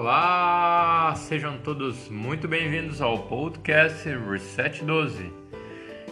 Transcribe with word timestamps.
Olá, 0.00 1.14
sejam 1.14 1.58
todos 1.58 2.08
muito 2.08 2.48
bem-vindos 2.48 3.02
ao 3.02 3.18
podcast 3.18 4.08
Reset 4.08 4.82
12. 4.82 5.30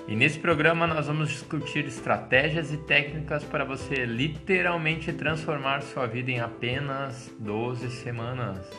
E 0.06 0.14
nesse 0.14 0.38
programa 0.38 0.86
nós 0.86 1.06
vamos 1.06 1.30
discutir 1.30 1.86
estratégias 1.86 2.70
e 2.70 2.76
técnicas 2.76 3.44
para 3.44 3.64
você 3.64 4.04
literalmente 4.04 5.10
transformar 5.14 5.80
sua 5.80 6.06
vida 6.06 6.30
em 6.30 6.38
apenas 6.38 7.34
12 7.38 7.90
semanas. 7.90 8.70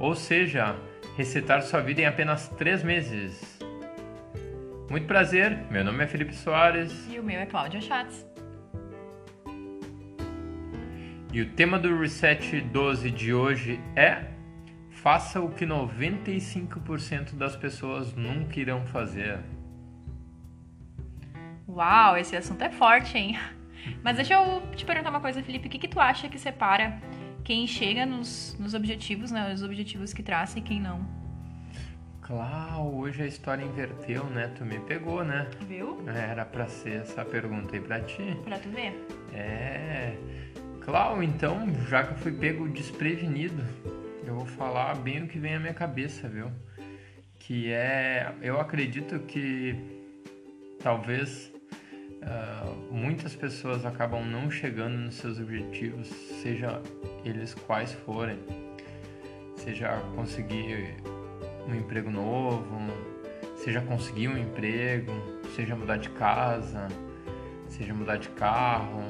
Ou 0.00 0.16
seja, 0.16 0.74
resetar 1.16 1.62
sua 1.62 1.80
vida 1.80 2.00
em 2.00 2.06
apenas 2.06 2.48
3 2.48 2.82
meses. 2.82 3.60
Muito 4.90 5.06
prazer, 5.06 5.56
meu 5.70 5.84
nome 5.84 6.02
é 6.02 6.08
Felipe 6.08 6.34
Soares. 6.34 7.06
E 7.08 7.20
o 7.20 7.22
meu 7.22 7.38
é 7.38 7.46
Cláudia 7.46 7.80
Schatz. 7.80 8.27
E 11.38 11.42
o 11.42 11.46
tema 11.50 11.78
do 11.78 11.96
Reset 11.96 12.60
12 12.60 13.12
de 13.12 13.32
hoje 13.32 13.80
é 13.94 14.24
Faça 14.90 15.40
o 15.40 15.48
que 15.50 15.64
95% 15.64 17.36
das 17.36 17.54
pessoas 17.54 18.12
nunca 18.12 18.58
irão 18.58 18.84
fazer. 18.86 19.38
Uau, 21.68 22.16
esse 22.16 22.34
assunto 22.34 22.62
é 22.62 22.70
forte, 22.70 23.16
hein? 23.16 23.38
Mas 24.02 24.16
deixa 24.16 24.34
eu 24.34 24.62
te 24.74 24.84
perguntar 24.84 25.10
uma 25.10 25.20
coisa, 25.20 25.40
Felipe. 25.40 25.68
O 25.68 25.70
que, 25.70 25.78
que 25.78 25.86
tu 25.86 26.00
acha 26.00 26.28
que 26.28 26.40
separa 26.40 27.00
quem 27.44 27.68
chega 27.68 28.04
nos, 28.04 28.56
nos 28.58 28.74
objetivos, 28.74 29.30
né? 29.30 29.54
Os 29.54 29.62
objetivos 29.62 30.12
que 30.12 30.24
traça 30.24 30.58
e 30.58 30.62
quem 30.62 30.80
não? 30.80 31.06
Claro, 32.20 32.96
hoje 32.96 33.22
a 33.22 33.26
história 33.26 33.62
inverteu, 33.62 34.24
né? 34.24 34.48
Tu 34.48 34.64
me 34.64 34.80
pegou, 34.80 35.22
né? 35.22 35.48
Viu? 35.68 36.02
Era 36.08 36.44
pra 36.44 36.66
ser 36.66 37.02
essa 37.02 37.24
pergunta 37.24 37.76
aí 37.76 37.80
pra 37.80 38.00
ti. 38.00 38.36
Pra 38.44 38.58
tu 38.58 38.68
ver. 38.70 39.06
É. 39.32 40.16
Clau, 40.88 41.22
então, 41.22 41.70
já 41.86 42.02
que 42.02 42.12
eu 42.12 42.16
fui 42.16 42.32
pego 42.32 42.66
desprevenido, 42.66 43.62
eu 44.26 44.34
vou 44.34 44.46
falar 44.46 44.94
bem 44.94 45.22
o 45.22 45.28
que 45.28 45.38
vem 45.38 45.54
à 45.54 45.60
minha 45.60 45.74
cabeça, 45.74 46.26
viu? 46.26 46.50
Que 47.38 47.70
é, 47.70 48.32
eu 48.40 48.58
acredito 48.58 49.18
que 49.18 49.76
talvez 50.82 51.52
uh, 52.22 52.90
muitas 52.90 53.36
pessoas 53.36 53.84
acabam 53.84 54.24
não 54.24 54.50
chegando 54.50 54.96
nos 54.96 55.16
seus 55.16 55.38
objetivos, 55.38 56.06
seja 56.06 56.80
eles 57.22 57.52
quais 57.52 57.92
forem, 57.92 58.38
seja 59.56 59.90
conseguir 60.16 60.96
um 61.68 61.74
emprego 61.74 62.10
novo, 62.10 62.78
seja 63.56 63.82
conseguir 63.82 64.28
um 64.28 64.38
emprego, 64.38 65.12
seja 65.54 65.76
mudar 65.76 65.98
de 65.98 66.08
casa, 66.08 66.88
seja 67.68 67.92
mudar 67.92 68.16
de 68.16 68.30
carro, 68.30 69.02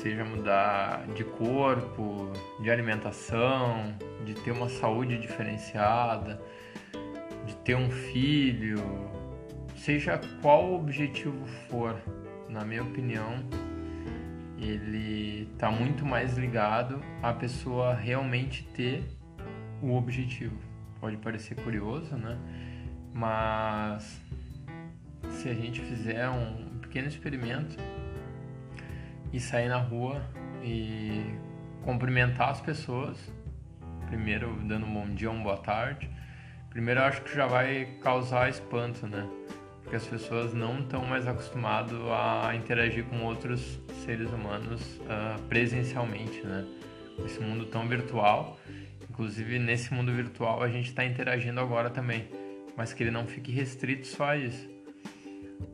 seja 0.00 0.24
mudar 0.24 1.06
de 1.14 1.24
corpo, 1.24 2.30
de 2.60 2.70
alimentação, 2.70 3.94
de 4.24 4.34
ter 4.34 4.50
uma 4.50 4.68
saúde 4.68 5.18
diferenciada, 5.18 6.40
de 7.46 7.54
ter 7.56 7.76
um 7.76 7.90
filho, 7.90 8.82
seja 9.76 10.20
qual 10.42 10.64
o 10.66 10.74
objetivo 10.76 11.46
for, 11.68 12.00
na 12.48 12.64
minha 12.64 12.82
opinião, 12.82 13.44
ele 14.58 15.48
está 15.52 15.70
muito 15.70 16.04
mais 16.04 16.36
ligado 16.36 17.02
à 17.22 17.32
pessoa 17.32 17.94
realmente 17.94 18.64
ter 18.74 19.02
o 19.82 19.94
objetivo. 19.94 20.58
Pode 21.00 21.16
parecer 21.18 21.54
curioso, 21.56 22.16
né? 22.16 22.38
Mas 23.12 24.20
se 25.30 25.48
a 25.48 25.54
gente 25.54 25.80
fizer 25.80 26.28
um 26.28 26.78
pequeno 26.80 27.08
experimento 27.08 27.76
e 29.34 29.40
sair 29.40 29.68
na 29.68 29.78
rua 29.78 30.22
e 30.62 31.34
cumprimentar 31.82 32.50
as 32.50 32.60
pessoas. 32.60 33.18
Primeiro 34.06 34.56
dando 34.62 34.86
um 34.86 34.94
bom 34.94 35.12
dia, 35.12 35.28
uma 35.28 35.42
boa 35.42 35.56
tarde. 35.56 36.08
Primeiro 36.70 37.02
acho 37.02 37.22
que 37.22 37.34
já 37.34 37.44
vai 37.44 37.98
causar 38.00 38.48
espanto, 38.48 39.08
né? 39.08 39.28
Porque 39.82 39.96
as 39.96 40.06
pessoas 40.06 40.54
não 40.54 40.78
estão 40.78 41.04
mais 41.04 41.26
acostumadas 41.26 41.98
a 42.10 42.54
interagir 42.54 43.04
com 43.06 43.24
outros 43.24 43.80
seres 44.04 44.30
humanos 44.30 45.00
uh, 45.00 45.42
presencialmente, 45.48 46.40
né? 46.46 46.64
Esse 47.24 47.40
mundo 47.40 47.66
tão 47.66 47.88
virtual. 47.88 48.56
Inclusive 49.10 49.58
nesse 49.58 49.92
mundo 49.92 50.12
virtual 50.12 50.62
a 50.62 50.68
gente 50.68 50.90
está 50.90 51.04
interagindo 51.04 51.60
agora 51.60 51.90
também, 51.90 52.28
mas 52.76 52.92
que 52.92 53.02
ele 53.02 53.10
não 53.10 53.26
fique 53.26 53.50
restrito 53.50 54.06
só 54.06 54.30
a 54.30 54.36
isso 54.36 54.73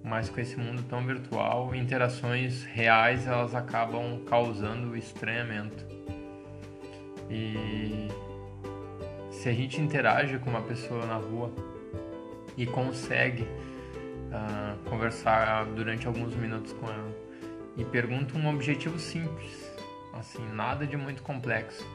mas 0.03 0.29
com 0.29 0.41
esse 0.41 0.57
mundo 0.57 0.83
tão 0.89 1.05
virtual, 1.07 1.75
interações 1.75 2.65
reais 2.65 3.27
elas 3.27 3.55
acabam 3.55 4.25
causando 4.27 4.97
estranhamento. 4.97 5.85
E 7.29 8.09
se 9.31 9.49
a 9.49 9.53
gente 9.53 9.81
interage 9.81 10.39
com 10.39 10.51
uma 10.51 10.63
pessoa 10.63 11.07
na 11.07 11.17
rua 11.17 11.53
e 12.57 12.67
consegue 12.67 13.43
uh, 13.43 14.89
conversar 14.89 15.65
durante 15.67 16.07
alguns 16.07 16.35
minutos 16.35 16.73
com 16.73 16.87
ela 16.87 17.15
e 17.77 17.85
pergunta 17.85 18.37
um 18.37 18.49
objetivo 18.49 18.99
simples, 18.99 19.71
assim, 20.13 20.45
nada 20.53 20.87
de 20.87 20.97
muito 20.97 21.23
complexo, 21.23 21.87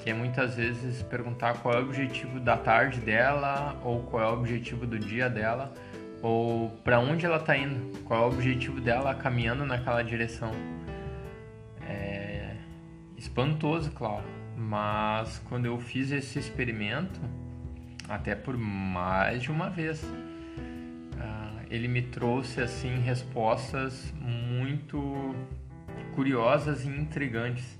que 0.00 0.10
é 0.10 0.14
muitas 0.14 0.56
vezes 0.56 1.02
perguntar 1.02 1.58
qual 1.62 1.74
é 1.74 1.78
o 1.78 1.82
objetivo 1.84 2.38
da 2.40 2.56
tarde 2.56 3.00
dela 3.00 3.80
ou 3.82 4.02
qual 4.02 4.22
é 4.22 4.26
o 4.26 4.34
objetivo 4.34 4.86
do 4.86 4.98
dia 4.98 5.30
dela 5.30 5.72
ou 6.26 6.70
para 6.82 6.98
onde 6.98 7.24
ela 7.24 7.36
está 7.36 7.56
indo, 7.56 7.96
qual 8.00 8.24
é 8.24 8.24
o 8.24 8.28
objetivo 8.30 8.80
dela 8.80 9.14
caminhando 9.14 9.64
naquela 9.64 10.02
direção. 10.02 10.50
É 11.82 12.56
espantoso, 13.16 13.92
claro, 13.92 14.24
mas 14.56 15.38
quando 15.48 15.66
eu 15.66 15.78
fiz 15.78 16.10
esse 16.10 16.36
experimento, 16.36 17.20
até 18.08 18.34
por 18.34 18.56
mais 18.56 19.40
de 19.40 19.52
uma 19.52 19.70
vez, 19.70 20.02
uh, 20.02 21.60
ele 21.70 21.86
me 21.86 22.02
trouxe 22.02 22.60
assim 22.60 22.98
respostas 22.98 24.12
muito 24.20 25.32
curiosas 26.16 26.84
e 26.84 26.88
intrigantes 26.88 27.78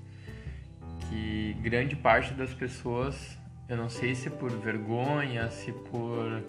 que 1.01 1.53
grande 1.61 1.97
parte 1.97 2.33
das 2.33 2.53
pessoas, 2.53 3.37
eu 3.67 3.75
não 3.75 3.89
sei 3.89 4.15
se 4.15 4.29
por 4.29 4.51
vergonha, 4.51 5.49
se 5.51 5.73
por 5.73 6.43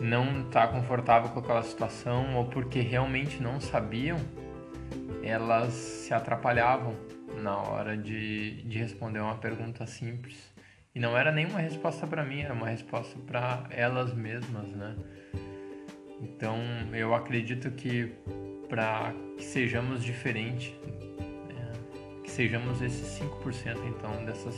não 0.00 0.42
estar 0.42 0.66
tá 0.66 0.68
confortável 0.68 1.30
com 1.30 1.40
aquela 1.40 1.62
situação 1.62 2.36
ou 2.36 2.46
porque 2.46 2.80
realmente 2.80 3.42
não 3.42 3.60
sabiam, 3.60 4.18
elas 5.22 5.72
se 5.72 6.12
atrapalhavam 6.12 6.94
na 7.42 7.56
hora 7.56 7.96
de, 7.96 8.62
de 8.62 8.78
responder 8.78 9.20
uma 9.20 9.36
pergunta 9.36 9.86
simples. 9.86 10.52
E 10.94 11.00
não 11.00 11.16
era 11.16 11.32
nenhuma 11.32 11.58
resposta 11.58 12.06
para 12.06 12.24
mim, 12.24 12.40
era 12.40 12.54
uma 12.54 12.68
resposta 12.68 13.18
para 13.26 13.64
elas 13.70 14.14
mesmas, 14.14 14.68
né? 14.68 14.94
Então 16.20 16.56
eu 16.92 17.14
acredito 17.14 17.70
que 17.72 18.12
para 18.68 19.12
que 19.36 19.44
sejamos 19.44 20.02
diferentes, 20.04 20.72
né? 21.48 21.72
que 22.22 22.30
sejamos 22.30 22.80
esses 22.80 23.20
5% 23.20 23.76
então 23.88 24.24
dessas, 24.24 24.56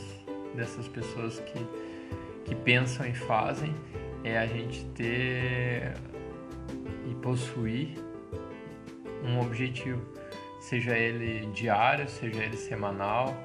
dessas 0.55 0.87
pessoas 0.87 1.39
que, 1.39 1.59
que 2.45 2.55
pensam 2.55 3.05
e 3.05 3.13
fazem, 3.13 3.73
é 4.23 4.37
a 4.37 4.45
gente 4.45 4.85
ter 4.87 5.93
e 7.09 7.15
possuir 7.15 7.97
um 9.23 9.39
objetivo, 9.39 10.01
seja 10.59 10.97
ele 10.97 11.45
diário, 11.53 12.07
seja 12.07 12.43
ele 12.43 12.57
semanal, 12.57 13.35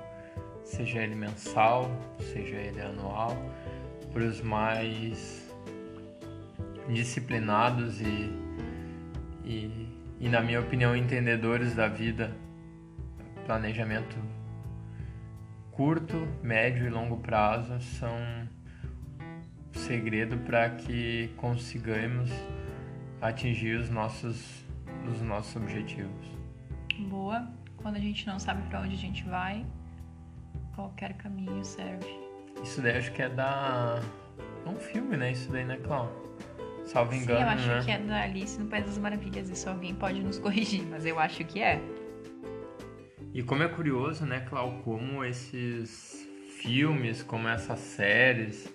seja 0.64 1.00
ele 1.02 1.14
mensal, 1.14 1.90
seja 2.32 2.56
ele 2.56 2.80
anual, 2.80 3.36
para 4.12 4.22
os 4.22 4.40
mais 4.40 5.50
disciplinados 6.88 8.00
e, 8.00 8.32
e, 9.44 9.88
e, 10.20 10.28
na 10.28 10.40
minha 10.40 10.60
opinião, 10.60 10.96
entendedores 10.96 11.74
da 11.74 11.88
vida, 11.88 12.34
planejamento 13.46 14.16
curto, 15.72 16.28
médio 16.42 16.86
e 16.86 16.90
longo 16.90 17.16
prazo 17.16 17.80
são 17.80 18.16
segredo 19.72 20.38
para 20.38 20.70
que 20.70 21.28
consigamos 21.36 22.30
atingir 23.20 23.76
os 23.76 23.88
nossos, 23.88 24.64
os 25.10 25.20
nossos 25.22 25.56
objetivos. 25.56 26.26
Boa. 27.08 27.48
Quando 27.76 27.96
a 27.96 28.00
gente 28.00 28.26
não 28.26 28.38
sabe 28.38 28.62
para 28.68 28.80
onde 28.80 28.94
a 28.94 28.98
gente 28.98 29.24
vai, 29.24 29.66
qualquer 30.74 31.14
caminho 31.14 31.64
serve. 31.64 32.06
Isso 32.62 32.80
daí 32.80 32.96
acho 32.96 33.12
que 33.12 33.22
é 33.22 33.28
da. 33.28 34.00
um 34.66 34.76
filme, 34.76 35.16
né? 35.16 35.32
Isso 35.32 35.50
daí, 35.50 35.64
né, 35.64 35.78
Cláudio? 35.78 36.22
Salvo 36.84 37.14
engano, 37.14 37.38
Sim, 37.38 37.44
eu 37.44 37.48
acho 37.48 37.68
né? 37.68 37.82
que 37.84 37.90
é 37.90 37.98
da 37.98 38.22
Alice 38.22 38.60
no 38.60 38.68
País 38.68 38.84
das 38.84 38.98
Maravilhas. 38.98 39.48
Isso 39.48 39.68
alguém 39.68 39.94
pode 39.94 40.20
nos 40.20 40.38
corrigir, 40.40 40.84
mas 40.88 41.06
eu 41.06 41.18
acho 41.18 41.44
que 41.44 41.60
é. 41.60 41.80
E 43.32 43.42
como 43.42 43.62
é 43.62 43.68
curioso, 43.68 44.26
né, 44.26 44.40
Clau, 44.40 44.80
como 44.84 45.24
esses 45.24 46.28
filmes, 46.60 47.22
como 47.22 47.48
essas 47.48 47.78
séries, 47.78 48.72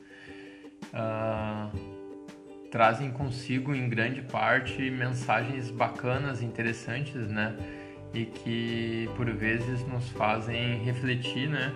uh, 0.93 1.97
trazem 2.71 3.11
consigo 3.11 3.73
em 3.73 3.89
grande 3.89 4.21
parte 4.21 4.89
mensagens 4.89 5.71
bacanas, 5.71 6.41
interessantes, 6.41 7.27
né? 7.27 7.55
E 8.13 8.25
que 8.25 9.09
por 9.15 9.29
vezes 9.31 9.85
nos 9.87 10.09
fazem 10.09 10.77
refletir, 10.83 11.49
né? 11.49 11.73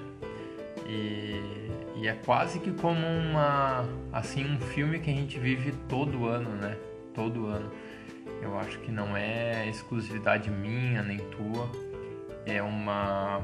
E 0.87 1.61
e 2.01 2.07
é 2.07 2.13
quase 2.13 2.59
que 2.59 2.71
como 2.71 3.05
uma 3.05 3.87
assim 4.11 4.43
um 4.43 4.59
filme 4.59 4.97
que 4.99 5.11
a 5.11 5.13
gente 5.13 5.37
vive 5.37 5.71
todo 5.87 6.25
ano, 6.25 6.49
né? 6.55 6.75
Todo 7.13 7.45
ano. 7.45 7.71
Eu 8.41 8.57
acho 8.57 8.79
que 8.79 8.91
não 8.91 9.15
é 9.15 9.69
exclusividade 9.69 10.49
minha 10.49 11.03
nem 11.03 11.19
tua. 11.19 11.69
É 12.43 12.59
uma 12.59 13.41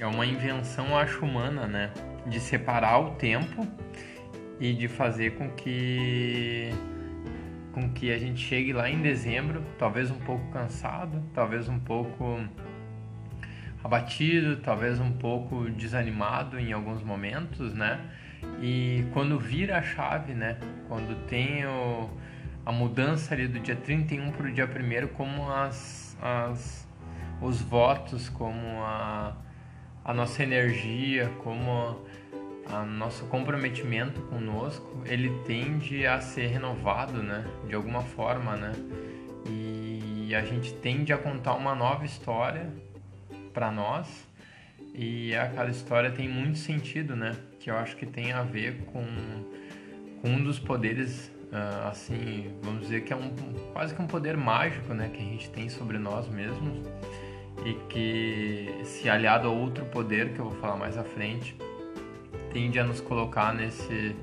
é 0.00 0.06
uma 0.06 0.26
invenção 0.26 0.96
acho 0.98 1.24
humana, 1.24 1.68
né? 1.68 1.92
De 2.26 2.40
separar 2.40 2.98
o 2.98 3.10
tempo 3.10 3.68
e 4.62 4.72
de 4.72 4.86
fazer 4.86 5.32
com 5.32 5.50
que 5.50 6.70
com 7.72 7.88
que 7.88 8.12
a 8.12 8.18
gente 8.18 8.38
chegue 8.38 8.72
lá 8.72 8.88
em 8.88 9.02
dezembro, 9.02 9.60
talvez 9.76 10.08
um 10.08 10.18
pouco 10.20 10.46
cansado, 10.52 11.20
talvez 11.34 11.68
um 11.68 11.80
pouco 11.80 12.38
abatido, 13.82 14.58
talvez 14.58 15.00
um 15.00 15.10
pouco 15.10 15.68
desanimado 15.70 16.60
em 16.60 16.72
alguns 16.72 17.02
momentos, 17.02 17.74
né? 17.74 17.98
E 18.60 19.04
quando 19.12 19.36
vira 19.36 19.78
a 19.78 19.82
chave, 19.82 20.32
né? 20.32 20.58
Quando 20.86 21.26
tem 21.26 21.66
o, 21.66 22.08
a 22.64 22.70
mudança 22.70 23.34
ali 23.34 23.48
do 23.48 23.58
dia 23.58 23.74
31 23.74 24.30
para 24.30 24.46
o 24.46 24.52
dia 24.52 24.66
1 24.66 25.08
como 25.08 25.50
as, 25.50 26.16
as, 26.22 26.86
os 27.40 27.60
votos, 27.60 28.28
como 28.28 28.80
a, 28.82 29.34
a 30.04 30.14
nossa 30.14 30.42
energia, 30.42 31.32
como 31.42 32.04
o 32.70 32.86
nosso 32.86 33.24
comprometimento 33.26 34.20
conosco, 34.22 35.02
ele 35.06 35.30
tende 35.44 36.06
a 36.06 36.20
ser 36.20 36.46
renovado, 36.46 37.22
né? 37.22 37.44
De 37.66 37.74
alguma 37.74 38.02
forma, 38.02 38.56
né? 38.56 38.72
E 39.48 40.34
a 40.34 40.42
gente 40.42 40.72
tende 40.74 41.12
a 41.12 41.18
contar 41.18 41.54
uma 41.54 41.74
nova 41.74 42.04
história 42.04 42.70
para 43.52 43.70
nós 43.70 44.26
e 44.94 45.34
aquela 45.34 45.70
história 45.70 46.10
tem 46.10 46.28
muito 46.28 46.58
sentido, 46.58 47.16
né? 47.16 47.36
Que 47.58 47.70
eu 47.70 47.76
acho 47.76 47.96
que 47.96 48.06
tem 48.06 48.32
a 48.32 48.42
ver 48.42 48.84
com, 48.86 49.04
com 50.20 50.28
um 50.28 50.42
dos 50.42 50.58
poderes, 50.58 51.30
uh, 51.50 51.88
assim, 51.88 52.54
vamos 52.62 52.82
dizer 52.82 53.02
que 53.02 53.12
é 53.12 53.16
um 53.16 53.30
quase 53.72 53.94
que 53.94 54.00
um 54.00 54.06
poder 54.06 54.36
mágico, 54.36 54.94
né? 54.94 55.10
Que 55.12 55.18
a 55.18 55.24
gente 55.24 55.50
tem 55.50 55.68
sobre 55.68 55.98
nós 55.98 56.28
mesmos 56.28 56.86
e 57.66 57.74
que 57.88 58.80
se 58.84 59.08
aliado 59.08 59.48
a 59.48 59.50
outro 59.50 59.84
poder 59.86 60.32
que 60.32 60.38
eu 60.38 60.46
vou 60.46 60.58
falar 60.60 60.76
mais 60.76 60.96
à 60.96 61.04
frente 61.04 61.56
tende 62.52 62.78
a 62.78 62.84
nos 62.84 63.00
colocar 63.00 63.54
nesse 63.54 64.14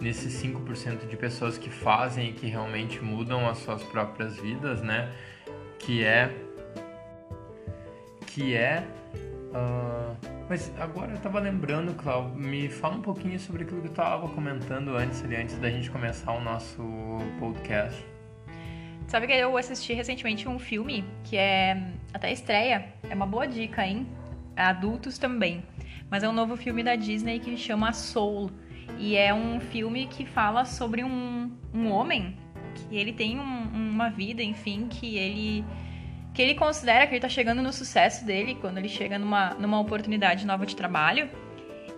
nesses 0.00 0.42
5% 0.42 1.06
de 1.06 1.16
pessoas 1.16 1.56
que 1.56 1.70
fazem 1.70 2.30
e 2.30 2.32
que 2.32 2.48
realmente 2.48 3.02
mudam 3.02 3.48
as 3.48 3.58
suas 3.58 3.84
próprias 3.84 4.36
vidas, 4.36 4.82
né? 4.82 5.12
Que 5.78 6.02
é 6.04 6.34
que 8.26 8.54
é. 8.54 8.84
Uh, 9.52 10.16
mas 10.48 10.72
agora 10.78 11.12
eu 11.12 11.18
tava 11.18 11.38
lembrando, 11.38 11.94
Cláudio, 11.94 12.34
me 12.34 12.68
fala 12.68 12.96
um 12.96 13.02
pouquinho 13.02 13.38
sobre 13.38 13.64
aquilo 13.64 13.80
que 13.80 13.88
eu 13.88 13.92
tava 13.92 14.28
comentando 14.28 14.96
antes, 14.96 15.22
ali, 15.22 15.36
antes 15.36 15.56
da 15.58 15.70
gente 15.70 15.90
começar 15.90 16.32
o 16.32 16.40
nosso 16.40 16.82
podcast. 17.38 18.04
Sabe 19.06 19.26
que 19.26 19.32
eu 19.34 19.56
assisti 19.56 19.92
recentemente 19.92 20.48
um 20.48 20.58
filme 20.58 21.04
que 21.24 21.36
é 21.36 21.82
até 22.14 22.32
estreia, 22.32 22.86
é 23.08 23.14
uma 23.14 23.26
boa 23.26 23.46
dica, 23.46 23.86
hein? 23.86 24.06
Adultos 24.56 25.18
também. 25.18 25.62
Mas 26.12 26.22
é 26.22 26.28
um 26.28 26.32
novo 26.32 26.58
filme 26.58 26.82
da 26.82 26.94
Disney 26.94 27.38
que 27.38 27.56
chama 27.56 27.90
Soul. 27.94 28.50
E 28.98 29.16
é 29.16 29.32
um 29.32 29.58
filme 29.58 30.06
que 30.06 30.26
fala 30.26 30.66
sobre 30.66 31.02
um, 31.02 31.50
um 31.72 31.90
homem 31.90 32.36
que 32.74 32.98
ele 32.98 33.14
tem 33.14 33.40
um, 33.40 33.62
uma 33.72 34.10
vida, 34.10 34.42
enfim, 34.42 34.88
que 34.90 35.16
ele 35.16 35.64
que 36.34 36.42
ele 36.42 36.54
considera 36.54 37.06
que 37.06 37.14
ele 37.14 37.20
tá 37.20 37.30
chegando 37.30 37.62
no 37.62 37.72
sucesso 37.72 38.26
dele 38.26 38.54
quando 38.60 38.76
ele 38.76 38.90
chega 38.90 39.18
numa, 39.18 39.54
numa 39.54 39.80
oportunidade 39.80 40.46
nova 40.46 40.66
de 40.66 40.76
trabalho 40.76 41.30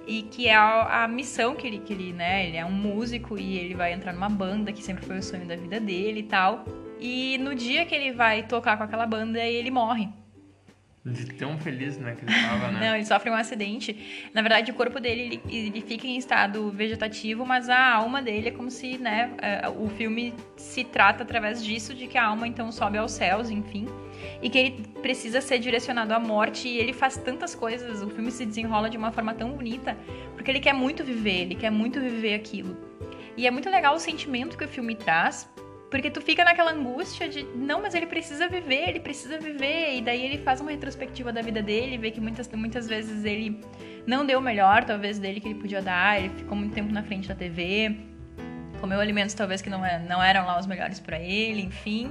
e 0.07 0.23
que 0.23 0.47
é 0.47 0.55
a, 0.55 1.03
a, 1.03 1.09
missão 1.09 1.57
que 1.57 1.67
ele, 1.67 1.79
que 1.79 1.93
ele, 1.93 2.13
né, 2.13 2.47
ele 2.47 2.57
é 2.57 2.65
um 2.65 2.73
músico 2.73 3.37
e 3.37 3.59
ele 3.59 3.75
vai 3.75 3.93
entrar 3.93 4.13
numa 4.13 4.29
banda 4.29 4.73
que 4.73 4.83
sempre 4.83 5.05
foi 5.05 5.19
o 5.19 5.23
sonho 5.23 5.47
da 5.47 5.57
vida 5.57 5.81
dele 5.81 6.21
e 6.21 6.25
tal. 6.25 6.65
E 7.01 7.37
no 7.39 7.53
dia 7.53 7.85
que 7.85 7.95
ele 7.95 8.13
vai 8.13 8.45
tocar 8.45 8.77
com 8.77 8.85
aquela 8.85 9.07
banda, 9.07 9.41
ele 9.41 9.73
morre. 9.73 10.09
De 11.05 11.27
tão 11.35 11.59
feliz, 11.59 11.99
né, 11.99 12.15
que 12.15 12.25
ele 12.25 12.33
tava, 12.33 12.73
né? 12.73 12.81
Não, 12.81 12.97
ele 12.97 13.05
sofre 13.05 13.29
um 13.29 13.35
acidente. 13.35 14.31
Na 14.33 14.41
verdade, 14.41 14.71
o 14.71 14.75
corpo 14.75 14.99
dele, 14.99 15.43
ele, 15.47 15.69
ele, 15.69 15.81
fica 15.83 16.07
em 16.07 16.17
estado 16.17 16.71
vegetativo, 16.71 17.45
mas 17.45 17.69
a 17.69 17.93
alma 17.93 18.23
dele 18.23 18.49
é 18.49 18.51
como 18.51 18.71
se, 18.71 18.97
né, 18.97 19.31
é, 19.43 19.69
o 19.69 19.87
filme 19.91 20.33
se 20.57 20.83
trata 20.83 21.23
através 21.23 21.63
disso, 21.63 21.95
de 21.95 22.07
que 22.07 22.17
a 22.17 22.25
alma, 22.25 22.49
então, 22.49 22.73
sobe 22.73 22.97
aos 22.97 23.13
céus, 23.13 23.51
enfim. 23.51 23.87
E 24.41 24.49
que 24.49 24.59
ele 24.59 24.71
precisa 25.03 25.43
ser 25.43 25.59
direcionado 25.59 26.15
à 26.15 26.19
morte 26.19 26.69
e 26.69 26.79
ele 26.79 26.95
faz 26.95 27.19
tantas 27.19 27.55
coisas, 27.55 28.01
o 28.01 28.09
filme 28.09 28.31
se 28.31 28.47
desenrola 28.47 28.89
de 28.89 28.97
uma 28.97 29.13
forma 29.13 29.35
tão 29.35 29.53
bonita, 29.53 29.95
porque 30.35 30.51
ele 30.51 30.61
quer 30.61 30.73
muito 30.73 31.05
viver, 31.05 31.43
ele 31.43 31.55
quer 31.55 31.71
muito 31.71 32.01
viver 32.01 32.33
aquilo. 32.33 32.79
E 33.37 33.47
é 33.47 33.51
muito 33.51 33.69
legal 33.69 33.95
o 33.95 33.99
sentimento 33.99 34.57
que 34.57 34.65
o 34.65 34.69
filme 34.69 34.95
traz, 34.95 35.53
porque 35.95 36.11
tu 36.11 36.21
fica 36.21 36.45
naquela 36.45 36.73
angústia 36.73 37.29
de, 37.29 37.45
não, 37.55 37.81
mas 37.81 37.95
ele 37.95 38.07
precisa 38.07 38.49
viver, 38.49 38.89
ele 38.89 38.99
precisa 38.99 39.39
viver. 39.39 39.95
E 39.95 40.03
daí 40.03 40.25
ele 40.25 40.39
faz 40.39 40.61
uma 40.61 40.73
retrospectiva 40.73 41.33
da 41.33 41.41
vida 41.41 41.63
dele, 41.63 41.97
vê 41.97 42.11
que 42.11 42.21
muitas, 42.21 42.49
muitas 42.49 42.89
vezes 42.89 43.25
ele 43.25 43.61
não 44.05 44.27
deu 44.27 44.41
o 44.41 44.43
melhor, 44.43 44.83
talvez, 44.83 45.21
dele 45.21 45.39
que 45.39 45.47
ele 45.47 45.61
podia 45.61 45.81
dar. 45.81 46.19
Ele 46.19 46.31
ficou 46.31 46.59
muito 46.59 46.75
tempo 46.75 46.93
na 46.93 47.05
frente 47.05 47.29
da 47.29 47.35
TV, 47.37 47.97
comeu 48.81 48.99
alimentos 48.99 49.37
talvez 49.37 49.63
que 49.63 49.71
não, 49.71 49.87
é, 49.87 50.01
não 50.01 50.21
eram 50.21 50.45
lá 50.45 50.59
os 50.59 50.67
melhores 50.67 50.99
para 50.99 51.21
ele, 51.21 51.63
enfim. 51.63 52.11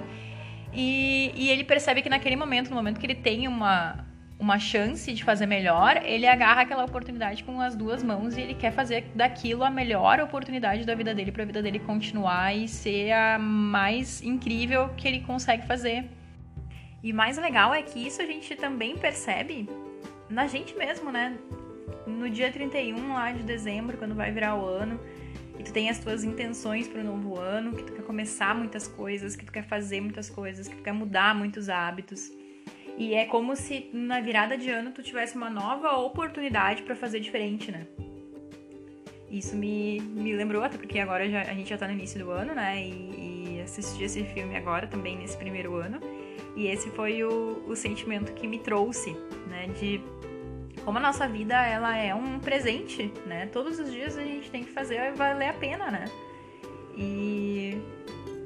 E, 0.72 1.34
e 1.36 1.50
ele 1.50 1.66
percebe 1.66 2.02
que 2.02 2.10
naquele 2.10 2.38
momento, 2.38 2.70
no 2.70 2.78
momento 2.78 3.02
que 3.02 3.06
ele 3.06 3.16
tem 3.16 3.50
uma, 3.50 4.06
uma 4.40 4.60
chance 4.60 5.14
de 5.14 5.24
fazer 5.24 5.46
melhor, 5.46 6.02
ele 6.04 6.28
agarra 6.28 6.62
aquela 6.62 6.84
oportunidade 6.84 7.44
com 7.44 7.62
as 7.62 7.76
duas 7.76 8.04
mãos 8.04 8.36
e 8.36 8.42
ele 8.42 8.54
quer 8.54 8.72
fazer 8.72 9.06
daquilo 9.16 9.64
a 9.64 9.70
melhor 9.70 10.20
oportunidade 10.20 10.86
da 10.86 10.96
vida 10.96 11.14
dele 11.14 11.32
para 11.32 11.44
a 11.44 11.46
vida 11.46 11.62
dele 11.62 11.80
continuar 11.80 12.56
e 12.56 12.68
ser 12.68 13.12
a 13.12 13.40
mais 13.40 14.22
incrível 14.22 14.90
que 14.98 15.08
ele 15.08 15.22
consegue 15.22 15.66
fazer. 15.66 16.10
E 17.02 17.14
mais 17.14 17.38
legal 17.38 17.74
é 17.74 17.82
que 17.82 18.06
isso 18.06 18.22
a 18.22 18.26
gente 18.26 18.56
também 18.56 18.98
percebe 18.98 19.70
na 20.30 20.48
gente 20.48 20.76
mesmo, 20.76 21.12
né? 21.12 21.38
No 22.08 22.30
dia 22.30 22.52
31 22.52 23.14
lá 23.14 23.32
de 23.32 23.44
dezembro, 23.44 23.98
quando 23.98 24.16
vai 24.16 24.32
virar 24.32 24.56
o 24.56 24.66
ano, 24.66 25.00
e 25.60 25.64
tu 25.64 25.72
tem 25.72 25.90
as 25.90 26.00
tuas 26.00 26.24
intenções 26.24 26.88
para 26.88 27.02
o 27.02 27.04
novo 27.04 27.40
ano, 27.40 27.74
que 27.74 27.84
tu 27.84 27.94
quer 27.94 28.04
começar 28.04 28.56
muitas 28.56 28.88
coisas, 28.88 29.36
que 29.36 29.46
tu 29.46 29.52
quer 29.52 29.64
fazer 29.64 30.02
muitas 30.02 30.30
coisas, 30.30 30.68
que 30.68 30.76
tu 30.76 30.84
quer 30.84 30.94
mudar 30.94 31.36
muitos 31.36 31.70
hábitos. 31.70 32.32
E 32.98 33.14
é 33.14 33.26
como 33.26 33.56
se 33.56 33.90
na 33.92 34.20
virada 34.20 34.58
de 34.58 34.70
ano 34.70 34.92
tu 34.92 35.02
tivesse 35.02 35.36
uma 35.36 35.50
nova 35.50 35.98
oportunidade 35.98 36.84
para 36.84 36.96
fazer 36.96 37.20
diferente, 37.20 37.72
né? 37.72 37.88
Isso 39.30 39.56
me, 39.56 40.00
me 40.00 40.36
lembrou, 40.36 40.64
até 40.64 40.78
porque 40.78 41.00
agora 41.00 41.28
já, 41.28 41.42
a 41.42 41.54
gente 41.56 41.70
já 41.70 41.78
tá 41.78 41.88
no 41.88 41.94
início 41.94 42.24
do 42.24 42.30
ano, 42.30 42.54
né? 42.54 42.80
E, 42.80 43.58
e 43.58 43.62
assisti 43.62 44.04
esse 44.04 44.24
filme 44.26 44.56
agora 44.56 44.86
também 44.86 45.18
nesse 45.18 45.36
primeiro 45.36 45.76
ano. 45.76 46.00
E 46.56 46.68
esse 46.68 46.90
foi 46.92 47.24
o, 47.24 47.64
o 47.68 47.76
sentimento 47.76 48.32
que 48.34 48.48
me 48.48 48.60
trouxe, 48.60 49.12
né? 49.48 49.68
De 49.80 50.00
como 50.86 51.00
a 51.00 51.02
nossa 51.02 51.28
vida 51.28 51.56
ela 51.66 51.98
é 51.98 52.14
um 52.14 52.40
presente, 52.40 53.12
né? 53.26 53.48
Todos 53.48 53.80
os 53.80 53.92
dias 53.92 54.18
a 54.18 54.24
gente 54.24 54.52
tem 54.52 54.64
que 54.64 54.72
fazer 54.72 55.14
valer 55.14 55.50
a 55.50 55.54
pena, 55.54 55.90
né? 55.90 56.06
E 56.96 57.82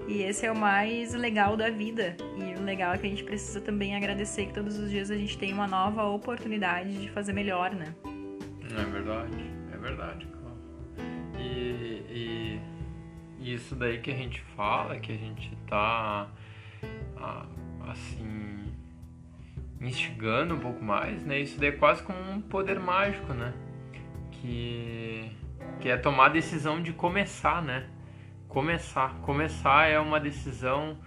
e 0.08 0.24
esse 0.24 0.46
é 0.46 0.52
o 0.52 0.58
mais 0.58 1.14
legal 1.14 1.58
da 1.58 1.70
vida. 1.70 2.16
E 2.38 2.60
o 2.60 2.64
legal 2.64 2.94
é 2.94 2.98
que 2.98 3.06
a 3.06 3.10
gente 3.10 3.24
precisa 3.24 3.60
também 3.60 3.96
agradecer 3.96 4.46
que 4.46 4.54
todos 4.54 4.80
os 4.80 4.90
dias 4.90 5.12
a 5.12 5.18
gente 5.18 5.38
tem 5.38 5.54
uma 5.54 5.68
nova 5.68 6.06
oportunidade 6.06 6.98
de 6.98 7.10
fazer 7.10 7.34
melhor, 7.34 7.76
né? 7.76 7.94
É 8.64 8.84
verdade, 8.86 9.52
é 9.74 9.78
verdade, 9.78 10.28
E, 11.38 12.60
e, 13.40 13.54
isso 13.54 13.76
daí 13.76 14.00
que 14.00 14.12
a 14.12 14.16
gente 14.16 14.42
fala, 14.56 14.98
que 14.98 15.12
a 15.12 15.18
gente 15.18 15.56
tá 15.68 16.30
assim 17.90 18.74
instigando 19.82 20.56
um 20.56 20.60
pouco 20.60 20.84
mais, 20.84 21.22
né? 21.24 21.40
Isso 21.40 21.60
daí 21.60 21.70
é 21.70 21.72
quase 21.74 22.02
como 22.04 22.18
um 22.32 22.42
poder 22.42 22.80
mágico, 22.80 23.34
né? 23.34 23.54
Que, 24.32 25.32
que 25.80 25.90
é 25.90 25.98
tomar 25.98 26.28
a 26.28 26.30
decisão 26.30 26.82
de 26.82 26.94
começar, 26.94 27.62
né? 27.62 27.90
Começar. 28.48 29.20
Começar 29.22 29.90
é 29.90 30.00
uma 30.00 30.20
decisão 30.20 30.98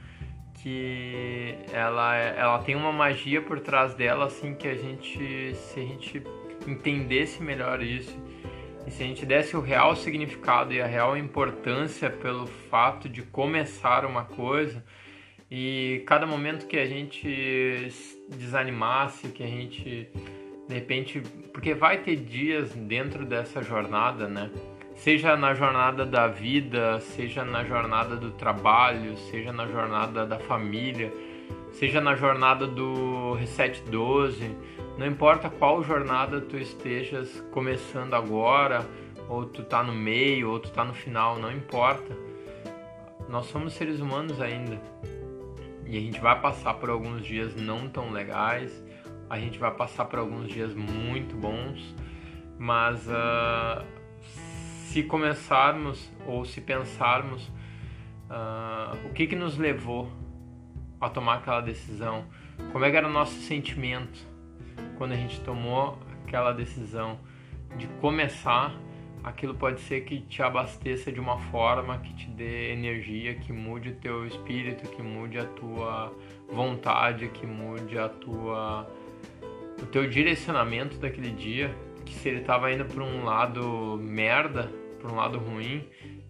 que 0.63 1.55
ela, 1.73 2.17
ela 2.17 2.59
tem 2.61 2.77
uma 2.77 2.93
magia 2.93 3.41
por 3.41 3.61
trás 3.61 3.95
dela, 3.95 4.27
assim, 4.27 4.55
que 4.55 4.69
a 4.69 4.75
gente, 4.75 5.55
se 5.55 5.81
a 5.81 5.83
gente 5.83 6.23
entendesse 6.67 7.43
melhor 7.43 7.83
isso, 7.83 8.17
e 8.87 8.91
se 8.91 9.03
a 9.03 9.07
gente 9.07 9.25
desse 9.25 9.57
o 9.57 9.61
real 9.61 9.97
significado 9.97 10.73
e 10.73 10.81
a 10.81 10.87
real 10.87 11.17
importância 11.17 12.11
pelo 12.11 12.47
fato 12.47 13.09
de 13.09 13.23
começar 13.23 14.05
uma 14.05 14.25
coisa, 14.25 14.85
e 15.51 16.05
cada 16.07 16.27
momento 16.27 16.67
que 16.67 16.77
a 16.77 16.87
gente 16.87 17.89
desanimasse, 18.29 19.29
que 19.29 19.43
a 19.43 19.47
gente 19.47 20.09
de 20.71 20.75
repente, 20.75 21.21
porque 21.53 21.75
vai 21.75 21.99
ter 21.99 22.15
dias 22.15 22.73
dentro 22.73 23.27
dessa 23.27 23.61
jornada, 23.61 24.29
né? 24.29 24.49
Seja 25.01 25.35
na 25.35 25.55
jornada 25.55 26.05
da 26.05 26.27
vida, 26.27 27.01
seja 27.01 27.43
na 27.43 27.65
jornada 27.65 28.17
do 28.17 28.33
trabalho, 28.33 29.17
seja 29.17 29.51
na 29.51 29.67
jornada 29.67 30.27
da 30.27 30.39
família, 30.39 31.11
seja 31.73 32.03
na 32.03 32.15
jornada 32.15 32.67
do 32.67 33.33
Reset 33.33 33.83
12, 33.89 34.55
não 34.99 35.07
importa 35.07 35.49
qual 35.49 35.83
jornada 35.83 36.39
tu 36.43 36.59
estejas 36.59 37.43
começando 37.51 38.13
agora 38.13 38.87
ou 39.27 39.47
tu 39.47 39.63
tá 39.63 39.83
no 39.83 39.95
meio, 39.95 40.51
ou 40.51 40.61
tu 40.61 40.71
tá 40.71 40.85
no 40.85 40.93
final, 40.93 41.39
não 41.39 41.51
importa. 41.51 42.15
Nós 43.27 43.47
somos 43.47 43.73
seres 43.73 44.01
humanos 44.01 44.39
ainda. 44.39 44.79
E 45.87 45.97
a 45.97 46.01
gente 46.01 46.21
vai 46.21 46.39
passar 46.39 46.75
por 46.75 46.91
alguns 46.91 47.25
dias 47.25 47.57
não 47.57 47.89
tão 47.89 48.11
legais, 48.11 48.85
a 49.31 49.39
gente 49.39 49.59
vai 49.59 49.71
passar 49.71 50.05
por 50.05 50.19
alguns 50.19 50.49
dias 50.49 50.75
muito 50.75 51.35
bons, 51.37 51.95
mas 52.59 53.07
uh, 53.07 54.00
se 54.91 55.05
começarmos 55.05 56.11
ou 56.27 56.45
se 56.45 56.61
pensarmos 56.61 57.47
uh, 58.29 59.07
o 59.07 59.13
que, 59.13 59.29
que 59.29 59.37
nos 59.37 59.57
levou 59.57 60.11
a 61.01 61.09
tomar 61.09 61.37
aquela 61.37 61.61
decisão, 61.61 62.25
como 62.73 62.85
é 62.85 62.91
que 62.91 62.97
era 62.97 63.07
o 63.07 63.13
nosso 63.13 63.41
sentimento 63.43 64.19
quando 64.99 65.13
a 65.13 65.17
gente 65.17 65.41
tomou 65.43 65.97
aquela 66.27 66.51
decisão 66.53 67.21
de 67.77 67.87
começar, 68.01 68.75
aquilo 69.23 69.55
pode 69.55 69.81
ser 69.83 70.01
que 70.01 70.23
te 70.23 70.43
abasteça 70.43 71.13
de 71.13 71.21
uma 71.21 71.39
forma 71.39 71.99
que 71.99 72.13
te 72.13 72.27
dê 72.29 72.73
energia, 72.73 73.37
que 73.37 73.53
mude 73.53 73.91
o 73.91 73.95
teu 73.95 74.27
espírito, 74.27 74.91
que 74.91 75.03
mude 75.03 75.39
a 75.39 75.45
tua 75.45 76.13
vontade, 76.51 77.29
que 77.29 77.47
mude 77.47 77.97
a 77.97 78.09
tua 78.09 78.91
o 79.81 79.87
teu 79.87 80.11
direcionamento 80.11 80.99
daquele 80.99 81.31
dia, 81.31 81.75
que 82.05 82.15
se 82.15 82.29
ele 82.29 82.41
estava 82.41 82.73
indo 82.73 82.85
para 82.85 83.03
um 83.03 83.25
lado 83.25 83.99
merda, 84.03 84.71
para 85.01 85.11
um 85.11 85.17
lado 85.17 85.39
ruim, 85.39 85.87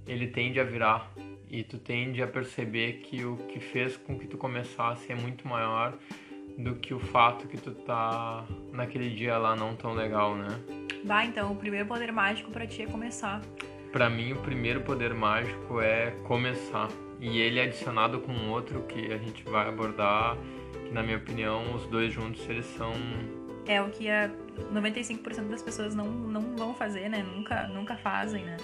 ele 0.06 0.26
tende 0.26 0.60
a 0.60 0.64
virar 0.64 1.12
e 1.50 1.64
tu 1.64 1.78
tende 1.78 2.22
a 2.22 2.26
perceber 2.26 3.00
que 3.04 3.24
o 3.24 3.36
que 3.36 3.58
fez 3.58 3.96
com 3.96 4.18
que 4.18 4.26
tu 4.26 4.38
começasse 4.38 5.10
é 5.10 5.14
muito 5.14 5.46
maior 5.48 5.96
do 6.56 6.76
que 6.76 6.94
o 6.94 7.00
fato 7.00 7.48
que 7.48 7.56
tu 7.56 7.72
tá 7.72 8.44
naquele 8.72 9.10
dia 9.10 9.36
lá 9.38 9.56
não 9.56 9.74
tão 9.74 9.92
legal, 9.92 10.36
né? 10.36 10.48
Bah, 11.04 11.24
então 11.24 11.52
o 11.52 11.56
primeiro 11.56 11.86
poder 11.86 12.12
mágico 12.12 12.50
para 12.50 12.66
ti 12.66 12.82
é 12.82 12.86
começar. 12.86 13.40
Para 13.90 14.08
mim 14.08 14.32
o 14.32 14.36
primeiro 14.36 14.82
poder 14.82 15.12
mágico 15.14 15.80
é 15.80 16.12
começar 16.24 16.88
e 17.18 17.38
ele 17.38 17.58
é 17.58 17.64
adicionado 17.64 18.20
com 18.20 18.32
outro 18.50 18.82
que 18.82 19.12
a 19.12 19.18
gente 19.18 19.42
vai 19.44 19.68
abordar, 19.68 20.36
que 20.86 20.92
na 20.92 21.02
minha 21.02 21.16
opinião 21.16 21.74
os 21.74 21.86
dois 21.86 22.12
juntos 22.12 22.48
eles 22.48 22.66
são 22.66 22.92
é 23.70 23.80
o 23.80 23.88
que 23.88 24.10
a 24.10 24.28
95% 24.74 25.48
das 25.48 25.62
pessoas 25.62 25.94
não, 25.94 26.06
não 26.06 26.56
vão 26.56 26.74
fazer, 26.74 27.08
né? 27.08 27.22
Nunca, 27.22 27.68
nunca 27.68 27.96
fazem, 27.96 28.44
né? 28.44 28.56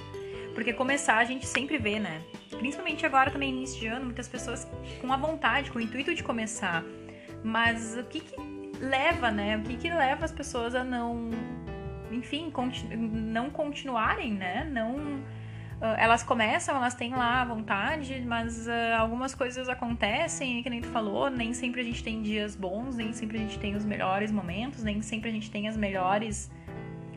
Porque 0.52 0.72
começar 0.72 1.18
a 1.18 1.24
gente 1.24 1.46
sempre 1.46 1.78
vê, 1.78 2.00
né? 2.00 2.22
Principalmente 2.58 3.06
agora 3.06 3.30
também 3.30 3.50
início 3.50 3.78
de 3.78 3.86
ano, 3.86 4.06
muitas 4.06 4.26
pessoas 4.26 4.66
com 5.00 5.12
a 5.12 5.16
vontade, 5.16 5.70
com 5.70 5.78
o 5.78 5.82
intuito 5.82 6.12
de 6.12 6.24
começar. 6.24 6.82
Mas 7.44 7.96
o 7.96 8.02
que 8.04 8.18
que 8.18 8.36
leva, 8.80 9.30
né? 9.30 9.58
O 9.58 9.62
que 9.62 9.76
que 9.76 9.88
leva 9.88 10.24
as 10.24 10.32
pessoas 10.32 10.74
a 10.74 10.82
não, 10.82 11.30
enfim, 12.10 12.50
continu 12.50 12.96
não 12.96 13.48
continuarem, 13.48 14.32
né? 14.32 14.68
Não 14.72 15.22
elas 15.80 16.22
começam, 16.22 16.74
elas 16.74 16.94
têm 16.94 17.14
lá 17.14 17.42
a 17.42 17.44
vontade, 17.44 18.24
mas 18.26 18.66
uh, 18.66 18.70
algumas 18.98 19.34
coisas 19.34 19.68
acontecem, 19.68 20.62
que 20.62 20.70
nem 20.70 20.80
tu 20.80 20.88
falou, 20.88 21.28
nem 21.28 21.52
sempre 21.52 21.82
a 21.82 21.84
gente 21.84 22.02
tem 22.02 22.22
dias 22.22 22.56
bons, 22.56 22.96
nem 22.96 23.12
sempre 23.12 23.36
a 23.36 23.40
gente 23.40 23.58
tem 23.58 23.76
os 23.76 23.84
melhores 23.84 24.32
momentos, 24.32 24.82
nem 24.82 25.02
sempre 25.02 25.28
a 25.28 25.32
gente 25.32 25.50
tem 25.50 25.68
as 25.68 25.76
melhores 25.76 26.50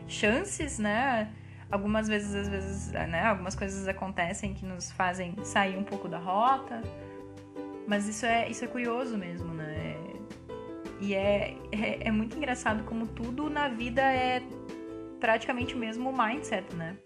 chances, 0.06 0.78
né? 0.78 1.30
Algumas 1.70 2.06
vezes, 2.08 2.34
às 2.34 2.48
vezes, 2.48 2.92
né, 2.92 3.24
algumas 3.24 3.54
coisas 3.54 3.86
acontecem 3.88 4.52
que 4.52 4.66
nos 4.66 4.90
fazem 4.92 5.34
sair 5.44 5.78
um 5.78 5.84
pouco 5.84 6.08
da 6.08 6.18
rota. 6.18 6.82
Mas 7.86 8.06
isso 8.08 8.26
é, 8.26 8.48
isso 8.48 8.64
é 8.64 8.68
curioso 8.68 9.16
mesmo, 9.16 9.54
né? 9.54 9.96
E 11.00 11.14
é, 11.14 11.56
é, 11.72 12.08
é 12.08 12.10
muito 12.10 12.36
engraçado 12.36 12.84
como 12.84 13.06
tudo 13.06 13.48
na 13.48 13.68
vida 13.68 14.02
é 14.02 14.42
praticamente 15.18 15.74
o 15.74 15.78
mesmo 15.78 16.12
mindset, 16.12 16.74
né? 16.74 16.96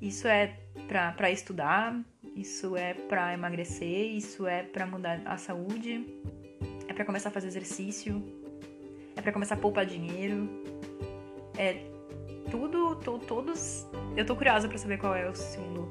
Isso 0.00 0.26
é 0.26 0.61
para 0.92 1.30
estudar, 1.30 1.98
isso 2.36 2.76
é 2.76 2.92
para 2.92 3.32
emagrecer, 3.32 4.14
isso 4.14 4.46
é 4.46 4.62
para 4.62 4.86
mudar 4.86 5.22
a 5.24 5.38
saúde, 5.38 6.06
é 6.86 6.92
para 6.92 7.04
começar 7.04 7.30
a 7.30 7.32
fazer 7.32 7.46
exercício, 7.46 8.22
é 9.16 9.22
para 9.22 9.32
começar 9.32 9.54
a 9.54 9.58
poupar 9.58 9.86
dinheiro. 9.86 10.48
É 11.56 11.82
tudo, 12.50 12.96
to, 12.96 13.18
todos. 13.20 13.86
Eu 14.14 14.26
tô 14.26 14.36
curiosa 14.36 14.68
para 14.68 14.76
saber 14.76 14.98
qual 14.98 15.14
é 15.14 15.28
o 15.30 15.34
segundo 15.34 15.90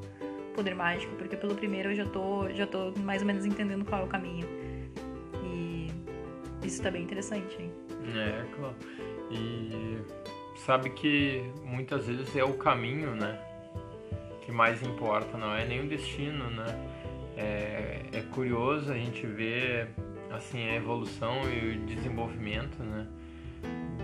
poder 0.53 0.75
mágico, 0.75 1.15
porque 1.15 1.35
pelo 1.35 1.55
primeiro 1.55 1.89
eu 1.89 1.95
já 1.95 2.05
tô, 2.05 2.47
já 2.51 2.67
tô 2.67 2.91
mais 2.99 3.21
ou 3.21 3.27
menos 3.27 3.43
entendendo 3.43 3.83
qual 3.83 4.01
é 4.01 4.03
o 4.03 4.07
caminho. 4.07 4.47
E 5.43 5.87
isso 6.63 6.83
tá 6.83 6.91
bem 6.91 7.01
interessante, 7.01 7.59
hein? 7.59 7.71
É, 8.15 8.45
claro. 8.55 8.75
E 9.31 9.97
sabe 10.57 10.91
que 10.91 11.41
muitas 11.63 12.05
vezes 12.05 12.35
é 12.35 12.43
o 12.43 12.53
caminho, 12.53 13.15
né? 13.15 13.50
Que 14.41 14.51
mais 14.51 14.81
importa, 14.83 15.37
não 15.37 15.53
é 15.53 15.65
nem 15.65 15.81
o 15.81 15.87
destino, 15.87 16.49
né? 16.49 16.65
É, 17.37 18.01
é 18.11 18.21
curioso 18.31 18.91
a 18.91 18.97
gente 18.97 19.25
ver 19.25 19.89
assim 20.31 20.69
a 20.69 20.75
evolução 20.75 21.41
e 21.49 21.75
o 21.75 21.85
desenvolvimento, 21.85 22.81
né, 22.81 23.07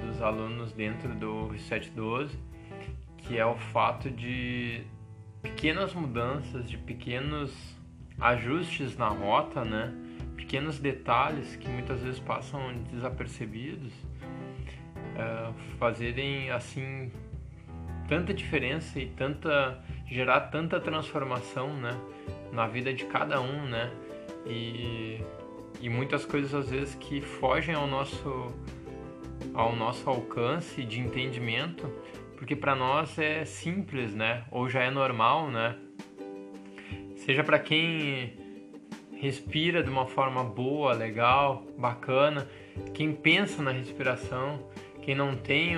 dos 0.05 0.21
alunos 0.21 0.71
dentro 0.73 1.13
do 1.15 1.47
Reset 1.47 1.89
12, 1.91 2.37
que 3.17 3.37
é 3.37 3.45
o 3.45 3.55
fato 3.55 4.09
de 4.09 4.83
pequenas 5.41 5.93
mudanças, 5.93 6.69
de 6.69 6.77
pequenos 6.77 7.53
ajustes 8.19 8.97
na 8.97 9.09
rota, 9.09 9.63
né? 9.63 9.93
Pequenos 10.35 10.79
detalhes 10.79 11.55
que 11.55 11.67
muitas 11.67 12.01
vezes 12.01 12.19
passam 12.19 12.73
desapercebidos, 12.91 13.91
é, 15.15 15.51
fazerem 15.77 16.49
assim 16.51 17.11
tanta 18.07 18.33
diferença 18.33 18.99
e 18.99 19.07
tanta 19.07 19.83
gerar 20.09 20.41
tanta 20.41 20.79
transformação, 20.79 21.73
né, 21.73 21.99
na 22.51 22.67
vida 22.67 22.93
de 22.93 23.05
cada 23.05 23.41
um, 23.41 23.65
né? 23.65 23.91
E, 24.45 25.21
e 25.81 25.89
muitas 25.89 26.25
coisas 26.25 26.53
às 26.53 26.69
vezes 26.69 26.95
que 26.95 27.21
fogem 27.21 27.75
ao 27.75 27.87
nosso 27.87 28.53
ao 29.53 29.75
nosso 29.75 30.09
alcance 30.09 30.83
de 30.83 30.99
entendimento, 30.99 31.91
porque 32.37 32.55
para 32.55 32.75
nós 32.75 33.17
é 33.17 33.43
simples, 33.43 34.13
né? 34.13 34.45
Ou 34.51 34.69
já 34.69 34.83
é 34.83 34.91
normal, 34.91 35.49
né? 35.49 35.75
Seja 37.15 37.43
para 37.43 37.59
quem 37.59 38.33
respira 39.15 39.83
de 39.83 39.89
uma 39.89 40.05
forma 40.05 40.43
boa, 40.43 40.93
legal, 40.93 41.65
bacana, 41.77 42.47
quem 42.93 43.13
pensa 43.13 43.61
na 43.61 43.71
respiração, 43.71 44.69
quem 45.01 45.15
não 45.15 45.35
tem 45.35 45.75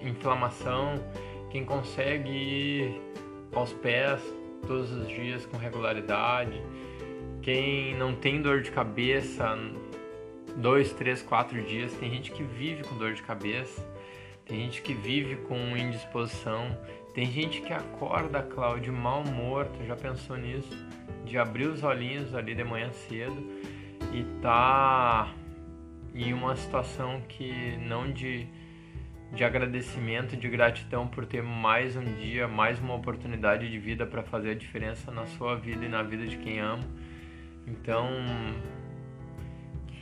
inflamação, 0.00 0.94
quem 1.50 1.64
consegue 1.64 3.00
aos 3.52 3.72
pés 3.72 4.20
todos 4.66 4.90
os 4.92 5.08
dias 5.08 5.44
com 5.46 5.56
regularidade, 5.56 6.62
quem 7.40 7.96
não 7.96 8.14
tem 8.14 8.40
dor 8.40 8.62
de 8.62 8.70
cabeça 8.70 9.56
dois, 10.56 10.92
três, 10.92 11.22
quatro 11.22 11.62
dias, 11.62 11.92
tem 11.94 12.10
gente 12.10 12.30
que 12.30 12.42
vive 12.42 12.84
com 12.84 12.96
dor 12.96 13.14
de 13.14 13.22
cabeça, 13.22 13.86
tem 14.44 14.60
gente 14.60 14.82
que 14.82 14.94
vive 14.94 15.36
com 15.36 15.76
indisposição, 15.76 16.76
tem 17.14 17.26
gente 17.26 17.60
que 17.60 17.72
acorda, 17.72 18.42
Cláudio, 18.42 18.92
humor, 18.92 19.66
tu 19.66 19.84
já 19.84 19.96
pensou 19.96 20.36
nisso? 20.36 20.76
De 21.24 21.38
abrir 21.38 21.66
os 21.66 21.82
olhinhos 21.82 22.34
ali 22.34 22.54
de 22.54 22.64
manhã 22.64 22.90
cedo 22.92 23.36
e 24.12 24.24
tá 24.40 25.32
em 26.14 26.32
uma 26.32 26.56
situação 26.56 27.22
que 27.28 27.76
não 27.78 28.10
de 28.10 28.46
de 29.32 29.44
agradecimento, 29.44 30.36
de 30.36 30.48
gratidão 30.48 31.08
por 31.08 31.24
ter 31.24 31.42
mais 31.42 31.96
um 31.96 32.04
dia, 32.04 32.46
mais 32.46 32.78
uma 32.78 32.94
oportunidade 32.94 33.70
de 33.70 33.78
vida 33.78 34.06
para 34.06 34.22
fazer 34.22 34.50
a 34.50 34.54
diferença 34.54 35.10
na 35.10 35.26
sua 35.26 35.56
vida 35.56 35.84
e 35.84 35.88
na 35.88 36.02
vida 36.02 36.26
de 36.26 36.36
quem 36.36 36.60
ama. 36.60 36.84
Então, 37.66 38.08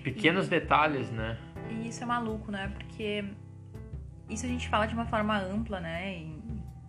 pequenos 0.02 0.48
detalhes, 0.48 1.10
né? 1.10 1.38
E 1.70 1.88
isso 1.88 2.02
é 2.02 2.06
maluco, 2.06 2.50
né? 2.50 2.72
Porque 2.76 3.24
isso 4.28 4.46
a 4.46 4.48
gente 4.48 4.68
fala 4.68 4.86
de 4.86 4.94
uma 4.94 5.06
forma 5.06 5.38
ampla, 5.38 5.78
né? 5.78 6.16
E, 6.18 6.40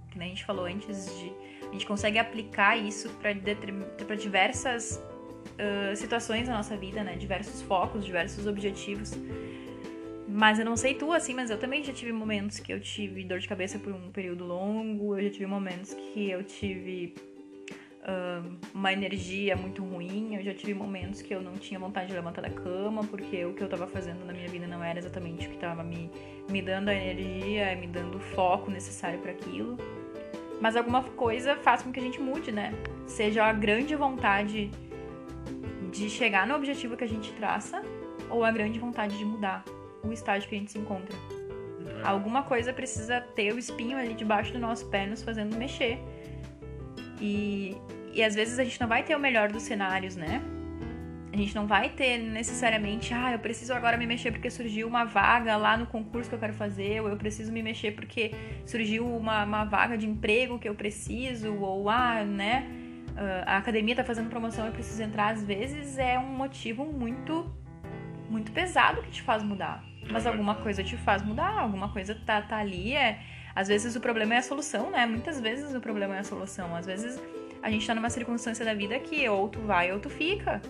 que 0.10 0.18
nem 0.18 0.28
a 0.28 0.30
gente 0.32 0.44
falou 0.44 0.66
antes 0.66 1.06
de 1.20 1.32
a 1.70 1.72
gente 1.72 1.86
consegue 1.86 2.20
aplicar 2.20 2.76
isso 2.76 3.10
para 3.22 4.16
diversas 4.16 4.98
uh, 4.98 5.96
situações 5.96 6.48
da 6.48 6.54
nossa 6.54 6.76
vida, 6.76 7.04
né? 7.04 7.16
Diversos 7.16 7.62
focos, 7.62 8.04
diversos 8.04 8.48
objetivos. 8.48 9.18
Mas 10.34 10.60
eu 10.60 10.64
não 10.64 10.78
sei 10.78 10.94
tu, 10.94 11.12
assim, 11.12 11.34
mas 11.34 11.50
eu 11.50 11.58
também 11.58 11.84
já 11.84 11.92
tive 11.92 12.14
momentos 12.14 12.58
que 12.58 12.72
eu 12.72 12.80
tive 12.80 13.22
dor 13.26 13.40
de 13.40 13.50
cabeça 13.50 13.78
por 13.78 13.92
um 13.92 14.10
período 14.12 14.46
longo, 14.46 15.18
eu 15.18 15.26
já 15.26 15.30
tive 15.30 15.46
momentos 15.46 15.94
que 15.94 16.30
eu 16.30 16.42
tive 16.42 17.14
uh, 18.04 18.58
uma 18.74 18.94
energia 18.94 19.58
muito 19.58 19.84
ruim, 19.84 20.36
eu 20.36 20.42
já 20.42 20.54
tive 20.54 20.74
momentos 20.74 21.22
que 21.22 21.36
eu 21.36 21.42
não 21.42 21.56
tinha 21.56 21.78
vontade 21.78 22.08
de 22.08 22.14
levantar 22.14 22.42
da 22.42 22.50
cama, 22.50 23.04
porque 23.04 23.44
o 23.44 23.54
que 23.54 23.62
eu 23.62 23.68
tava 23.68 23.88
fazendo 23.88 24.26
na 24.26 24.32
minha 24.32 24.48
vida 24.48 24.66
não 24.66 24.82
era 24.82 25.00
exatamente 25.00 25.48
o 25.48 25.50
que 25.50 25.58
tava 25.58 25.84
me, 25.84 26.10
me 26.50 26.62
dando 26.62 26.88
a 26.88 26.96
energia, 26.96 27.76
me 27.76 27.88
dando 27.88 28.16
o 28.16 28.22
foco 28.22 28.72
necessário 28.72 29.20
para 29.20 29.32
aquilo. 29.32 29.78
Mas 30.62 30.78
alguma 30.78 31.04
coisa 31.04 31.58
faz 31.58 31.84
com 31.84 31.92
que 31.92 32.00
a 32.00 32.04
gente 32.04 32.22
mude, 32.22 32.54
né? 32.54 32.74
Seja 33.06 33.44
a 33.44 33.52
grande 33.52 33.96
vontade 33.98 34.72
de 35.92 36.10
chegar 36.10 36.48
no 36.48 36.56
objetivo 36.56 36.96
que 36.96 37.04
a 37.04 37.08
gente 37.08 37.34
traça 37.34 37.82
ou 38.30 38.46
a 38.46 38.52
grande 38.52 38.80
vontade 38.80 39.18
de 39.18 39.26
mudar 39.26 39.66
o 40.04 40.12
estágio 40.12 40.48
que 40.48 40.56
a 40.56 40.58
gente 40.58 40.72
se 40.72 40.78
encontra. 40.78 41.16
É. 41.86 42.08
Alguma 42.08 42.44
coisa 42.44 42.74
precisa 42.74 43.22
ter 43.22 43.54
o 43.54 43.60
espinho 43.60 43.98
ali 43.98 44.14
debaixo 44.14 44.54
do 44.54 44.60
nosso 44.60 44.88
pé 44.90 45.06
nos 45.06 45.22
fazendo 45.22 45.56
mexer. 45.56 46.00
E, 47.20 47.78
e 48.14 48.24
às 48.24 48.36
vezes 48.36 48.58
a 48.60 48.64
gente 48.64 48.80
não 48.80 48.88
vai 48.88 49.04
ter 49.04 49.16
o 49.16 49.20
melhor 49.20 49.52
dos 49.52 49.64
cenários, 49.64 50.16
né? 50.16 50.42
A 51.34 51.38
gente 51.38 51.56
não 51.56 51.66
vai 51.66 51.88
ter 51.88 52.18
necessariamente, 52.18 53.14
ah, 53.14 53.32
eu 53.32 53.40
preciso 53.40 53.74
agora 53.74 53.96
me 53.96 54.06
mexer 54.06 54.32
porque 54.32 54.50
surgiu 54.50 54.86
uma 54.86 55.06
vaga 55.06 55.56
lá 55.56 55.78
no 55.78 55.86
concurso 55.86 56.30
que 56.30 56.36
eu 56.36 56.40
quero 56.40 56.54
fazer, 56.54 57.02
ou 57.02 57.08
eu 57.08 57.16
preciso 57.16 57.54
me 57.54 57.64
mexer 57.64 57.92
porque 57.92 58.32
surgiu 58.66 59.08
uma, 59.08 59.46
uma 59.46 59.64
vaga 59.64 59.98
de 59.98 60.06
emprego 60.06 60.60
que 60.60 60.68
eu 60.68 60.76
preciso, 60.76 61.56
ou 61.56 61.90
ah, 61.90 62.26
né, 62.26 62.68
ah, 63.16 63.44
a 63.56 63.58
academia 63.58 63.96
tá 63.96 64.04
fazendo 64.04 64.30
promoção 64.30 64.66
eu 64.66 64.74
preciso 64.74 65.02
entrar. 65.04 65.30
Às 65.30 65.42
vezes 65.42 65.98
é 65.98 66.20
um 66.20 66.28
motivo 66.28 66.84
muito, 66.84 67.50
muito 68.32 68.52
pesado 68.52 69.02
que 69.02 69.12
te 69.12 69.22
faz 69.22 69.44
mudar. 69.44 69.84
Mas 70.10 70.26
alguma 70.26 70.56
coisa 70.56 70.84
te 70.84 70.98
faz 70.98 71.22
mudar, 71.22 71.60
alguma 71.60 71.90
coisa 71.90 72.16
tá, 72.26 72.42
tá 72.42 72.58
ali. 72.58 72.94
É... 72.94 73.20
Às 73.54 73.68
vezes 73.68 73.96
o 73.96 74.00
problema 74.02 74.34
é 74.36 74.38
a 74.38 74.42
solução, 74.42 74.90
né? 74.90 75.06
Muitas 75.06 75.40
vezes 75.40 75.76
o 75.76 75.82
problema 75.82 76.16
é 76.16 76.20
a 76.20 76.24
solução. 76.24 76.76
Às 76.76 76.86
vezes 76.86 77.22
a 77.62 77.70
gente 77.70 77.86
tá 77.86 77.94
numa 77.94 78.10
circunstância 78.10 78.66
da 78.66 78.74
vida 78.74 78.98
que 79.00 79.28
ou 79.30 79.50
tu 79.50 79.60
vai 79.60 79.92
ou 79.92 80.00
tu 80.00 80.10
fica. 80.10 80.62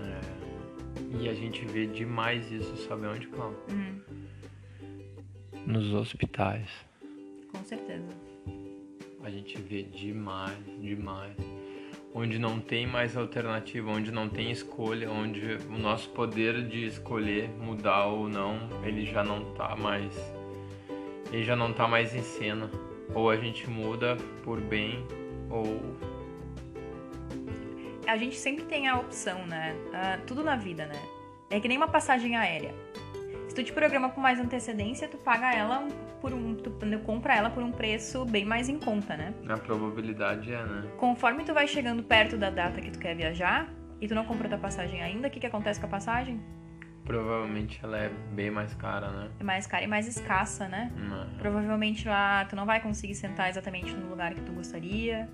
É. 0.00 1.16
E 1.22 1.28
a 1.28 1.34
gente 1.34 1.64
vê 1.64 1.86
demais 1.86 2.50
isso, 2.50 2.76
sabe 2.88 3.06
onde, 3.06 3.26
Cláudio? 3.28 3.58
Hum, 3.70 4.00
Nos 5.66 5.92
hospitais. 5.94 6.68
com 7.52 7.62
certeza. 7.64 8.08
A 9.24 9.30
gente 9.30 9.60
vê 9.62 9.82
demais, 9.82 10.56
demais. 10.80 11.36
Onde 12.20 12.36
não 12.36 12.58
tem 12.58 12.84
mais 12.84 13.16
alternativa, 13.16 13.92
onde 13.92 14.10
não 14.10 14.28
tem 14.28 14.50
escolha, 14.50 15.08
onde 15.08 15.56
o 15.70 15.78
nosso 15.78 16.08
poder 16.08 16.66
de 16.66 16.84
escolher 16.84 17.48
mudar 17.60 18.06
ou 18.06 18.28
não, 18.28 18.58
ele 18.82 19.06
já 19.06 19.22
não 19.22 19.54
tá 19.54 19.76
mais. 19.76 20.12
Ele 21.32 21.44
já 21.44 21.54
não 21.54 21.72
tá 21.72 21.86
mais 21.86 22.16
em 22.16 22.22
cena. 22.22 22.68
Ou 23.14 23.30
a 23.30 23.36
gente 23.36 23.70
muda 23.70 24.16
por 24.42 24.60
bem, 24.60 25.06
ou. 25.48 25.80
A 28.04 28.16
gente 28.16 28.34
sempre 28.34 28.64
tem 28.64 28.88
a 28.88 28.98
opção, 28.98 29.46
né? 29.46 29.76
Ah, 29.94 30.18
tudo 30.26 30.42
na 30.42 30.56
vida, 30.56 30.86
né? 30.86 31.00
É 31.48 31.60
que 31.60 31.68
nem 31.68 31.76
uma 31.76 31.86
passagem 31.86 32.36
aérea. 32.36 32.74
Tu 33.58 33.64
te 33.64 33.72
programa 33.72 34.08
com 34.08 34.20
mais 34.20 34.38
antecedência, 34.38 35.08
tu 35.08 35.16
paga 35.16 35.52
ela 35.52 35.84
por 36.20 36.32
um. 36.32 36.54
Tu 36.54 36.70
compra 37.04 37.34
ela 37.34 37.50
por 37.50 37.60
um 37.60 37.72
preço 37.72 38.24
bem 38.24 38.44
mais 38.44 38.68
em 38.68 38.78
conta, 38.78 39.16
né? 39.16 39.34
A 39.48 39.56
probabilidade 39.56 40.52
é, 40.52 40.64
né? 40.64 40.88
Conforme 40.96 41.42
tu 41.42 41.52
vai 41.52 41.66
chegando 41.66 42.00
perto 42.04 42.36
da 42.36 42.50
data 42.50 42.80
que 42.80 42.88
tu 42.88 43.00
quer 43.00 43.16
viajar 43.16 43.68
e 44.00 44.06
tu 44.06 44.14
não 44.14 44.24
comprou 44.24 44.48
tua 44.48 44.58
passagem 44.58 45.02
ainda, 45.02 45.26
o 45.26 45.30
que, 45.32 45.40
que 45.40 45.46
acontece 45.46 45.80
com 45.80 45.86
a 45.86 45.88
passagem? 45.88 46.40
Provavelmente 47.04 47.80
ela 47.82 47.98
é 47.98 48.08
bem 48.30 48.48
mais 48.48 48.72
cara, 48.74 49.10
né? 49.10 49.28
É 49.40 49.42
mais 49.42 49.66
cara 49.66 49.82
e 49.82 49.88
mais 49.88 50.06
escassa, 50.06 50.68
né? 50.68 50.92
Hum, 50.96 51.38
Provavelmente 51.38 52.06
lá 52.06 52.44
tu 52.44 52.54
não 52.54 52.64
vai 52.64 52.80
conseguir 52.80 53.16
sentar 53.16 53.50
exatamente 53.50 53.92
no 53.92 54.08
lugar 54.08 54.34
que 54.34 54.40
tu 54.40 54.52
gostaria. 54.52 55.28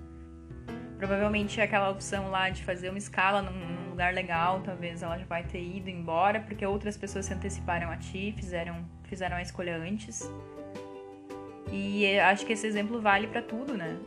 Provavelmente 0.97 1.61
aquela 1.61 1.91
opção 1.91 2.31
lá 2.31 2.49
de 2.49 2.63
fazer 2.63 2.89
uma 2.89 2.97
escala 2.97 3.43
num 3.43 3.84
lugar 3.95 4.13
legal, 4.13 4.61
talvez 4.63 5.01
ela 5.01 5.17
já 5.17 5.25
vai 5.25 5.43
ter 5.43 5.63
ido 5.63 5.89
embora, 5.89 6.41
porque 6.41 6.65
outras 6.65 6.97
pessoas 6.97 7.25
se 7.25 7.33
anteciparam 7.33 7.89
a 7.89 7.95
ti, 7.95 8.33
fizeram, 8.35 8.85
fizeram 9.05 9.37
a 9.37 9.41
escolha 9.41 9.77
antes. 9.77 10.29
E 11.71 12.03
eu 12.03 12.23
acho 12.25 12.45
que 12.45 12.53
esse 12.53 12.67
exemplo 12.67 12.99
vale 12.99 13.27
pra 13.27 13.41
tudo, 13.41 13.75
né? 13.77 13.97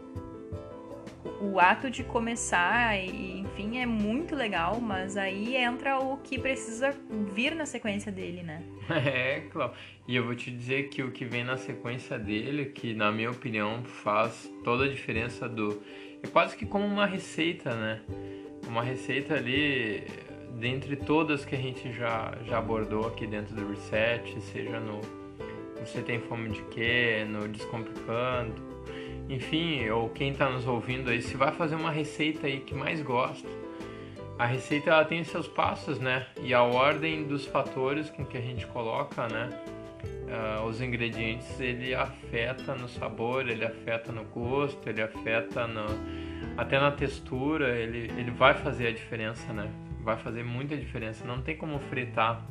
O, 1.41 1.59
ato 1.59 1.91
de 1.91 2.05
começar, 2.05 2.97
enfim, 2.99 3.79
é 3.79 3.87
muito 3.87 4.37
legal, 4.37 4.81
mas 4.81 5.17
aí 5.17 5.57
entra 5.57 5.99
o 5.99 6.19
que 6.19 6.39
precisa 6.39 6.95
vir 7.35 7.55
na 7.55 7.67
sequência 7.67 8.13
dele, 8.13 8.43
né? 8.43 8.63
É, 8.91 9.41
claro. 9.51 9.73
E 10.07 10.17
eu 10.17 10.25
vou 10.25 10.35
te 10.35 10.51
dizer 10.51 10.89
que 10.89 11.03
o 11.03 11.11
que 11.11 11.25
vem 11.25 11.45
na 11.45 11.57
sequência 11.57 12.19
dele, 12.19 12.67
que 12.67 12.95
na 12.95 13.11
minha 13.13 13.31
opinião 13.31 13.83
faz 13.85 14.51
toda 14.65 14.85
a 14.85 14.89
diferença 14.89 15.49
do. 15.49 15.83
É 16.23 16.27
quase 16.27 16.57
que 16.57 16.65
como 16.65 16.87
uma 16.87 17.07
receita, 17.07 17.75
né? 17.75 18.01
Uma 18.69 18.83
receita 18.83 19.35
ali, 19.35 20.05
dentre 20.61 20.95
todas 20.95 21.45
que 21.45 21.55
a 21.55 21.59
gente 21.59 21.91
já, 21.93 22.35
já 22.45 22.59
abordou 22.59 23.07
aqui 23.07 23.27
dentro 23.27 23.55
do 23.55 23.67
Reset, 23.71 24.41
seja 24.41 24.79
no 24.79 25.01
Você 25.81 26.03
Tem 26.03 26.21
Fome 26.21 26.51
de 26.51 26.63
Quê, 26.65 27.27
no 27.27 27.49
Descomplicando, 27.49 28.63
enfim, 29.29 29.89
ou 29.89 30.11
quem 30.11 30.33
está 30.33 30.51
nos 30.51 30.67
ouvindo 30.67 31.11
aí, 31.11 31.23
se 31.23 31.37
vai 31.37 31.51
fazer 31.51 31.77
uma 31.77 31.91
receita 31.91 32.47
aí 32.47 32.61
que 32.61 32.75
mais 32.75 33.01
gosta. 33.01 33.49
A 34.39 34.45
receita 34.45 34.91
ela 34.91 35.05
tem 35.05 35.25
seus 35.25 35.49
passos, 35.49 35.99
né? 35.99 36.27
E 36.43 36.55
a 36.55 36.63
ordem 36.63 37.25
dos 37.25 37.47
fatores 37.47 38.11
com 38.11 38.25
que 38.25 38.37
a 38.37 38.41
gente 38.41 38.67
coloca, 38.67 39.27
né? 39.29 39.51
ah, 40.31 40.65
os 40.65 40.81
ingredientes, 40.81 41.61
ele 41.61 41.95
afeta 41.95 42.75
no 42.75 42.89
sabor, 42.89 43.49
ele 43.49 43.65
afeta 43.65 44.13
no 44.13 44.25
gosto, 44.25 44.89
ele 44.89 45.03
afeta 45.03 45.67
no, 45.67 45.87
até 46.59 46.81
na 46.81 46.91
textura, 46.91 47.79
ele, 47.79 48.11
ele 48.19 48.33
vai 48.33 48.53
fazer 48.53 48.89
a 48.89 48.91
diferença, 48.91 49.53
né? 49.53 49.71
Vai 50.03 50.17
fazer 50.17 50.43
muita 50.43 50.77
diferença. 50.77 51.25
Não 51.25 51.41
tem 51.41 51.57
como 51.57 51.79
fritar, 51.79 52.45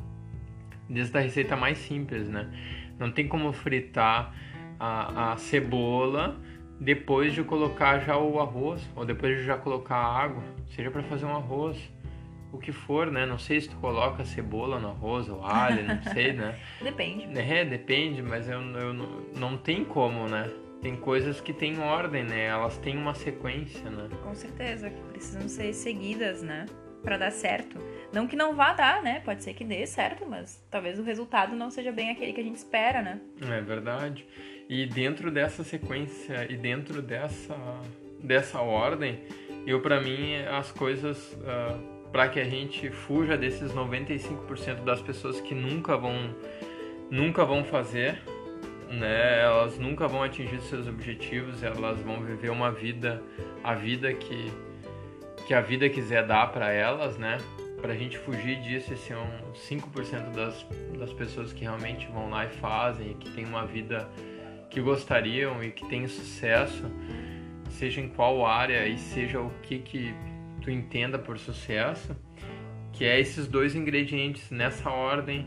desde 0.88 1.18
a 1.18 1.20
receita 1.20 1.54
mais 1.54 1.76
simples, 1.76 2.26
né? 2.26 2.50
Não 2.98 3.12
tem 3.12 3.28
como 3.28 3.52
fritar 3.52 4.34
a, 4.80 5.32
a 5.32 5.36
cebola 5.36 6.40
depois 6.80 7.34
de 7.34 7.44
colocar 7.44 7.98
já 7.98 8.16
o 8.16 8.40
arroz, 8.40 8.88
ou 8.96 9.04
depois 9.04 9.36
de 9.36 9.44
já 9.44 9.58
colocar 9.58 9.96
a 9.96 10.22
água, 10.22 10.42
seja 10.68 10.90
para 10.90 11.02
fazer 11.02 11.26
um 11.26 11.36
arroz, 11.36 11.76
o 12.50 12.56
que 12.56 12.72
for, 12.72 13.10
né? 13.10 13.26
Não 13.26 13.38
sei 13.38 13.60
se 13.60 13.68
tu 13.68 13.76
coloca 13.76 14.24
cebola 14.24 14.80
no 14.80 14.88
arroz 14.88 15.28
ou 15.28 15.44
alho, 15.44 15.86
não 15.86 16.02
sei, 16.14 16.32
né? 16.32 16.58
Depende. 16.80 17.38
É, 17.38 17.62
depende, 17.62 18.22
mas 18.22 18.48
eu, 18.48 18.58
eu 18.58 18.94
não, 18.94 19.20
não 19.36 19.58
tem 19.58 19.84
como, 19.84 20.26
né? 20.26 20.50
Tem 20.80 20.96
coisas 20.96 21.40
que 21.40 21.52
têm 21.52 21.80
ordem, 21.80 22.22
né? 22.24 22.46
Elas 22.46 22.78
têm 22.78 22.96
uma 22.96 23.14
sequência, 23.14 23.90
né? 23.90 24.08
Com 24.22 24.34
certeza, 24.34 24.90
que 24.90 25.00
precisam 25.02 25.48
ser 25.48 25.72
seguidas, 25.72 26.42
né? 26.42 26.66
Pra 27.02 27.16
dar 27.16 27.30
certo. 27.30 27.78
Não 28.12 28.26
que 28.26 28.36
não 28.36 28.54
vá 28.54 28.72
dar, 28.72 29.02
né? 29.02 29.20
Pode 29.20 29.42
ser 29.42 29.54
que 29.54 29.64
dê 29.64 29.86
certo, 29.86 30.26
mas 30.26 30.64
talvez 30.70 30.98
o 30.98 31.02
resultado 31.02 31.54
não 31.56 31.70
seja 31.70 31.92
bem 31.92 32.10
aquele 32.10 32.32
que 32.32 32.40
a 32.40 32.44
gente 32.44 32.56
espera, 32.56 33.02
né? 33.02 33.20
É 33.40 33.60
verdade. 33.60 34.26
E 34.68 34.86
dentro 34.86 35.30
dessa 35.30 35.64
sequência 35.64 36.46
e 36.50 36.56
dentro 36.56 37.00
dessa, 37.00 37.56
dessa 38.22 38.60
ordem, 38.60 39.20
eu 39.66 39.80
para 39.80 40.00
mim 40.00 40.36
as 40.36 40.70
coisas 40.70 41.36
para 42.12 42.28
que 42.28 42.40
a 42.40 42.44
gente 42.44 42.90
fuja 42.90 43.36
desses 43.36 43.72
95% 43.72 44.84
das 44.84 45.00
pessoas 45.00 45.40
que 45.40 45.54
nunca 45.54 45.96
vão 45.96 46.34
nunca 47.10 47.44
vão 47.44 47.64
fazer, 47.64 48.20
né? 48.90 49.42
Elas 49.42 49.78
nunca 49.78 50.08
vão 50.08 50.22
atingir 50.22 50.60
seus 50.62 50.86
objetivos, 50.86 51.62
elas 51.62 52.00
vão 52.00 52.20
viver 52.22 52.50
uma 52.50 52.70
vida 52.70 53.22
a 53.62 53.74
vida 53.74 54.12
que 54.12 54.50
que 55.46 55.54
a 55.54 55.62
vida 55.62 55.88
quiser 55.88 56.26
dar 56.26 56.48
para 56.52 56.70
elas, 56.70 57.16
né? 57.16 57.38
Pra 57.80 57.94
gente 57.94 58.18
fugir 58.18 58.60
disso, 58.60 58.92
esse 58.92 59.14
é 59.14 59.16
um 59.16 59.52
5% 59.54 60.32
das, 60.34 60.66
das 60.98 61.12
pessoas 61.14 61.54
que 61.54 61.62
realmente 61.62 62.06
vão 62.08 62.28
lá 62.28 62.44
e 62.44 62.50
fazem, 62.50 63.12
e 63.12 63.14
que 63.14 63.30
tem 63.30 63.46
uma 63.46 63.64
vida 63.64 64.06
que 64.68 64.78
gostariam 64.78 65.62
e 65.64 65.70
que 65.70 65.86
tem 65.88 66.06
sucesso, 66.06 66.84
seja 67.70 68.00
em 68.00 68.08
qual 68.08 68.44
área 68.44 68.86
e 68.86 68.98
seja 68.98 69.40
o 69.40 69.50
que 69.62 69.78
que 69.78 70.14
tu 70.60 70.70
entenda 70.70 71.18
por 71.18 71.38
sucesso, 71.38 72.14
que 72.92 73.04
é 73.04 73.18
esses 73.18 73.46
dois 73.46 73.74
ingredientes 73.74 74.50
nessa 74.50 74.90
ordem 74.90 75.46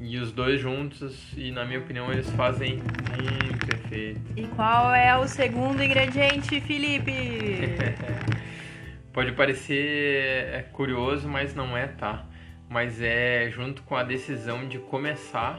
e 0.00 0.18
os 0.18 0.32
dois 0.32 0.60
juntos 0.60 1.32
e 1.36 1.50
na 1.50 1.64
minha 1.64 1.78
opinião 1.78 2.12
eles 2.12 2.28
fazem 2.30 2.76
muito 2.76 3.74
efeito. 3.74 4.20
E 4.36 4.46
qual 4.48 4.94
é 4.94 5.16
o 5.16 5.26
segundo 5.26 5.82
ingrediente, 5.82 6.60
Felipe? 6.60 7.12
Pode 9.12 9.32
parecer 9.32 10.48
é, 10.52 10.62
curioso, 10.72 11.26
mas 11.26 11.54
não 11.54 11.76
é, 11.76 11.86
tá? 11.86 12.26
Mas 12.68 13.00
é 13.00 13.48
junto 13.50 13.82
com 13.82 13.96
a 13.96 14.02
decisão 14.02 14.68
de 14.68 14.78
começar, 14.78 15.58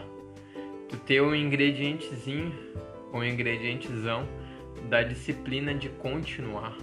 tu 0.87 0.97
ter 0.97 1.21
um 1.21 1.33
ingredientezinho, 1.33 2.53
um 3.11 3.23
ingredientezão 3.23 4.27
da 4.89 5.01
disciplina 5.01 5.73
de 5.73 5.89
continuar, 5.89 6.77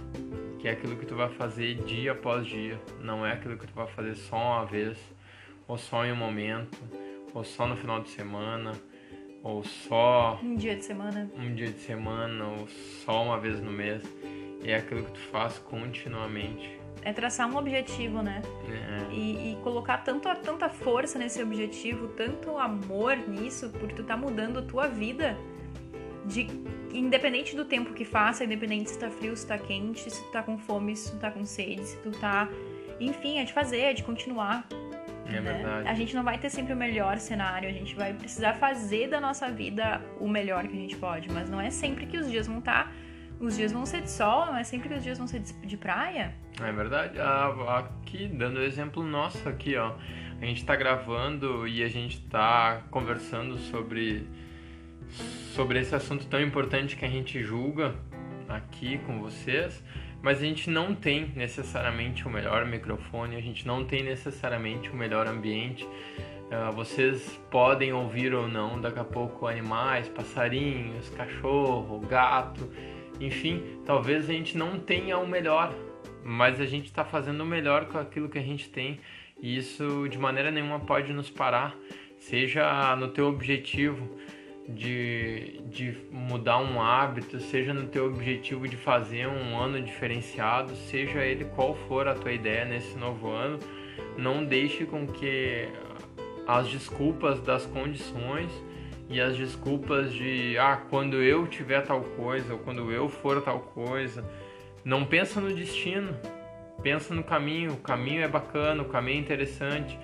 que 0.59 0.67
é 0.67 0.71
aquilo 0.71 0.97
que 0.97 1.05
tu 1.05 1.15
vai 1.15 1.29
fazer 1.29 1.75
dia 1.85 2.11
após 2.11 2.45
dia, 2.45 2.77
não 2.99 3.25
é 3.25 3.31
aquilo 3.31 3.57
que 3.57 3.67
tu 3.67 3.73
vai 3.73 3.87
fazer 3.87 4.15
só 4.15 4.35
uma 4.35 4.65
vez, 4.65 4.97
ou 5.67 5.77
só 5.77 6.05
em 6.05 6.11
um 6.11 6.15
momento, 6.15 6.77
ou 7.35 7.43
só 7.43 7.67
no 7.67 7.75
final 7.75 8.01
de 8.01 8.09
semana, 8.09 8.71
ou 9.43 9.63
só 9.63 10.39
Um 10.41 10.55
dia 10.55 10.75
de 10.75 10.83
semana. 10.85 11.29
um 11.37 11.53
dia 11.53 11.67
de 11.67 11.79
semana, 11.79 12.45
ou 12.45 12.67
só 13.03 13.23
uma 13.23 13.37
vez 13.37 13.59
no 13.59 13.71
mês. 13.71 14.01
É 14.63 14.75
aquilo 14.75 15.03
que 15.03 15.11
tu 15.11 15.19
faz 15.31 15.59
continuamente. 15.59 16.79
É 17.03 17.13
traçar 17.13 17.47
um 17.47 17.55
objetivo, 17.55 18.23
né? 18.23 18.41
né? 18.67 19.07
E, 19.11 19.51
e 19.51 19.57
colocar 19.61 19.99
tanto, 19.99 20.27
tanta 20.41 20.69
força 20.69 21.19
nesse 21.19 21.43
objetivo, 21.43 22.07
tanto 22.07 22.57
amor 22.57 23.15
nisso, 23.27 23.69
porque 23.79 23.93
tu 23.93 24.03
tá 24.03 24.17
mudando 24.17 24.57
a 24.57 24.61
tua 24.63 24.87
vida. 24.87 25.37
De, 26.25 26.47
independente 26.91 27.55
do 27.55 27.65
tempo 27.65 27.93
que 27.93 28.03
faça, 28.03 28.43
independente 28.43 28.89
se 28.89 28.97
tá 28.97 29.11
frio, 29.11 29.35
se 29.37 29.45
tá 29.45 29.59
quente, 29.59 30.09
se 30.09 30.23
tu 30.23 30.31
tá 30.31 30.41
com 30.41 30.57
fome, 30.57 30.95
se 30.95 31.11
tu 31.11 31.19
tá 31.19 31.29
com 31.29 31.45
sede, 31.45 31.85
se 31.85 31.97
tu 31.97 32.09
tá. 32.09 32.49
Enfim, 32.99 33.37
é 33.37 33.43
de 33.43 33.53
fazer, 33.53 33.81
é 33.81 33.93
de 33.93 34.03
continuar. 34.03 34.67
É 35.27 35.31
né? 35.31 35.41
verdade. 35.41 35.87
A 35.87 35.93
gente 35.93 36.15
não 36.15 36.23
vai 36.23 36.37
ter 36.37 36.49
sempre 36.49 36.73
o 36.73 36.77
melhor 36.77 37.17
cenário, 37.17 37.67
a 37.67 37.71
gente 37.71 37.95
vai 37.95 38.13
precisar 38.13 38.53
fazer 38.53 39.07
da 39.07 39.19
nossa 39.19 39.49
vida 39.51 40.01
o 40.19 40.27
melhor 40.27 40.67
que 40.67 40.73
a 40.73 40.79
gente 40.79 40.95
pode, 40.95 41.31
mas 41.31 41.49
não 41.49 41.59
é 41.59 41.69
sempre 41.69 42.05
que 42.05 42.17
os 42.17 42.29
dias 42.29 42.47
vão 42.47 42.59
estar. 42.59 42.91
Os 43.37 43.57
dias 43.57 43.73
vão 43.73 43.85
ser 43.85 44.01
de 44.01 44.09
sol, 44.09 44.45
não 44.45 44.55
é 44.55 44.63
sempre 44.63 44.87
que 44.87 44.95
os 44.95 45.03
dias 45.03 45.17
vão 45.17 45.27
ser 45.27 45.41
de, 45.41 45.75
praia. 45.75 46.33
É 46.61 46.71
verdade. 46.71 47.19
Ah, 47.19 47.79
aqui, 47.79 48.27
dando 48.27 48.59
o 48.59 48.63
exemplo 48.63 49.03
nosso 49.03 49.49
aqui, 49.49 49.75
ó. 49.75 49.93
A 50.41 50.45
gente 50.45 50.65
tá 50.65 50.73
gravando 50.75 51.67
e 51.67 51.83
a 51.83 51.87
gente 51.89 52.21
tá 52.27 52.83
conversando 52.89 53.57
sobre, 53.57 54.25
sobre 55.53 55.79
esse 55.79 55.93
assunto 55.93 56.27
tão 56.27 56.41
importante 56.41 56.95
que 56.95 57.03
a 57.03 57.09
gente 57.09 57.43
julga 57.43 57.95
aqui 58.47 58.99
com 58.99 59.19
vocês, 59.19 59.83
mas 60.25 60.39
a 60.39 60.41
gente 60.41 60.71
não 60.71 60.95
tem 60.95 61.31
necessariamente 61.35 62.27
o 62.27 62.31
melhor 62.31 62.65
microfone, 62.65 63.35
a 63.35 63.39
gente 63.39 63.67
não 63.67 63.85
tem 63.85 64.01
necessariamente 64.01 64.89
o 64.89 64.95
melhor 64.95 65.27
ambiente. 65.27 65.85
Uh, 65.85 66.71
vocês 66.73 67.39
podem 67.51 67.93
ouvir 67.93 68.33
ou 68.33 68.47
não 68.47 68.81
daqui 68.81 68.97
a 68.97 69.03
pouco 69.03 69.45
animais, 69.45 70.09
passarinhos, 70.09 71.09
cachorro, 71.09 71.99
gato, 71.99 72.67
enfim, 73.19 73.61
talvez 73.85 74.27
a 74.27 74.33
gente 74.33 74.57
não 74.57 74.79
tenha 74.79 75.15
o 75.19 75.27
melhor, 75.27 75.71
mas 76.23 76.59
a 76.59 76.65
gente 76.65 76.85
está 76.85 77.05
fazendo 77.05 77.41
o 77.41 77.45
melhor 77.45 77.85
com 77.85 77.99
aquilo 77.99 78.27
que 78.27 78.39
a 78.39 78.43
gente 78.43 78.67
tem 78.67 78.99
e 79.39 79.55
isso 79.55 80.07
de 80.09 80.17
maneira 80.17 80.49
nenhuma 80.49 80.79
pode 80.79 81.13
nos 81.13 81.29
parar, 81.29 81.75
seja 82.17 82.95
no 82.95 83.09
teu 83.09 83.27
objetivo 83.27 84.17
de, 84.67 85.61
de 85.69 85.97
mudar 86.11 86.57
um 86.57 86.81
hábito, 86.81 87.39
seja 87.39 87.73
no 87.73 87.87
teu 87.87 88.07
objetivo 88.07 88.67
de 88.67 88.75
fazer 88.75 89.27
um 89.27 89.57
ano 89.57 89.81
diferenciado, 89.81 90.75
seja 90.75 91.19
ele 91.19 91.45
qual 91.45 91.75
for 91.87 92.07
a 92.07 92.15
tua 92.15 92.31
ideia 92.31 92.65
nesse 92.65 92.97
novo 92.97 93.29
ano, 93.29 93.59
não 94.17 94.43
deixe 94.43 94.85
com 94.85 95.05
que 95.05 95.67
as 96.47 96.67
desculpas 96.67 97.39
das 97.39 97.65
condições 97.65 98.51
e 99.07 99.21
as 99.21 99.37
desculpas 99.37 100.11
de 100.11 100.57
ah, 100.57 100.81
quando 100.89 101.17
eu 101.17 101.45
tiver 101.47 101.81
tal 101.81 102.01
coisa 102.01 102.53
ou 102.53 102.59
quando 102.59 102.91
eu 102.91 103.07
for 103.07 103.41
tal 103.41 103.59
coisa, 103.59 104.23
não 104.83 105.05
pensa 105.05 105.39
no 105.39 105.53
destino, 105.53 106.15
pensa 106.81 107.13
no 107.13 107.23
caminho, 107.23 107.73
o 107.73 107.77
caminho 107.77 108.23
é 108.23 108.27
bacana, 108.27 108.81
o 108.81 108.85
caminho 108.85 109.17
é 109.17 109.21
interessante 109.21 109.97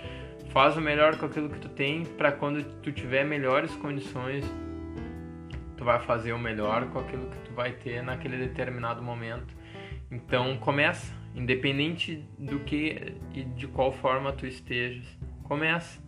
faz 0.52 0.78
o 0.78 0.82
melhor 0.82 1.18
com 1.18 1.26
aquilo 1.26 1.50
que 1.50 1.60
tu 1.60 1.70
tem 1.70 2.06
para 2.06 2.32
quando 2.32 2.64
tu 2.82 2.92
tiver 2.92 3.24
melhores 3.24 3.74
condições 3.76 4.46
tu 5.82 5.86
vai 5.86 5.98
fazer 5.98 6.32
o 6.32 6.38
melhor 6.38 6.86
com 6.90 7.00
aquilo 7.00 7.28
que 7.28 7.38
tu 7.40 7.54
vai 7.54 7.72
ter 7.72 8.04
naquele 8.04 8.38
determinado 8.38 9.02
momento. 9.02 9.56
Então 10.12 10.56
começa. 10.58 11.12
Independente 11.34 12.24
do 12.38 12.60
que 12.60 13.16
e 13.34 13.44
de 13.44 13.68
qual 13.68 13.92
forma 13.92 14.32
tu 14.32 14.46
estejas 14.46 15.06
começa. 15.44 16.00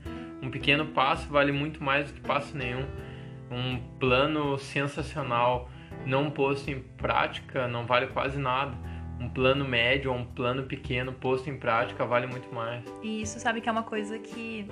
Um 0.44 0.52
pequeno 0.52 0.86
passo 0.88 1.28
vale 1.28 1.52
muito 1.52 1.84
mais 1.84 2.12
do 2.12 2.14
que 2.14 2.22
passo 2.22 2.56
nenhum. 2.56 2.86
Um 3.50 3.80
plano 3.98 4.60
sensacional 4.60 5.72
não 6.06 6.30
posto 6.30 6.70
em 6.70 6.80
prática 6.80 7.68
não 7.68 7.88
vale 7.88 8.08
quase 8.08 8.38
nada 8.38 8.78
um 9.20 9.30
plano 9.30 9.66
médio 9.66 10.12
ou 10.12 10.18
um 10.18 10.26
plano 10.26 10.64
pequeno 10.64 11.14
posto 11.14 11.50
em 11.50 11.58
prática 11.58 12.06
vale 12.06 12.28
muito 12.28 12.54
mais. 12.54 12.84
E 13.02 13.22
isso 13.22 13.40
sabe 13.40 13.62
que 13.62 13.70
é 13.70 13.72
uma 13.72 13.84
coisa 13.84 14.18
que 14.20 14.68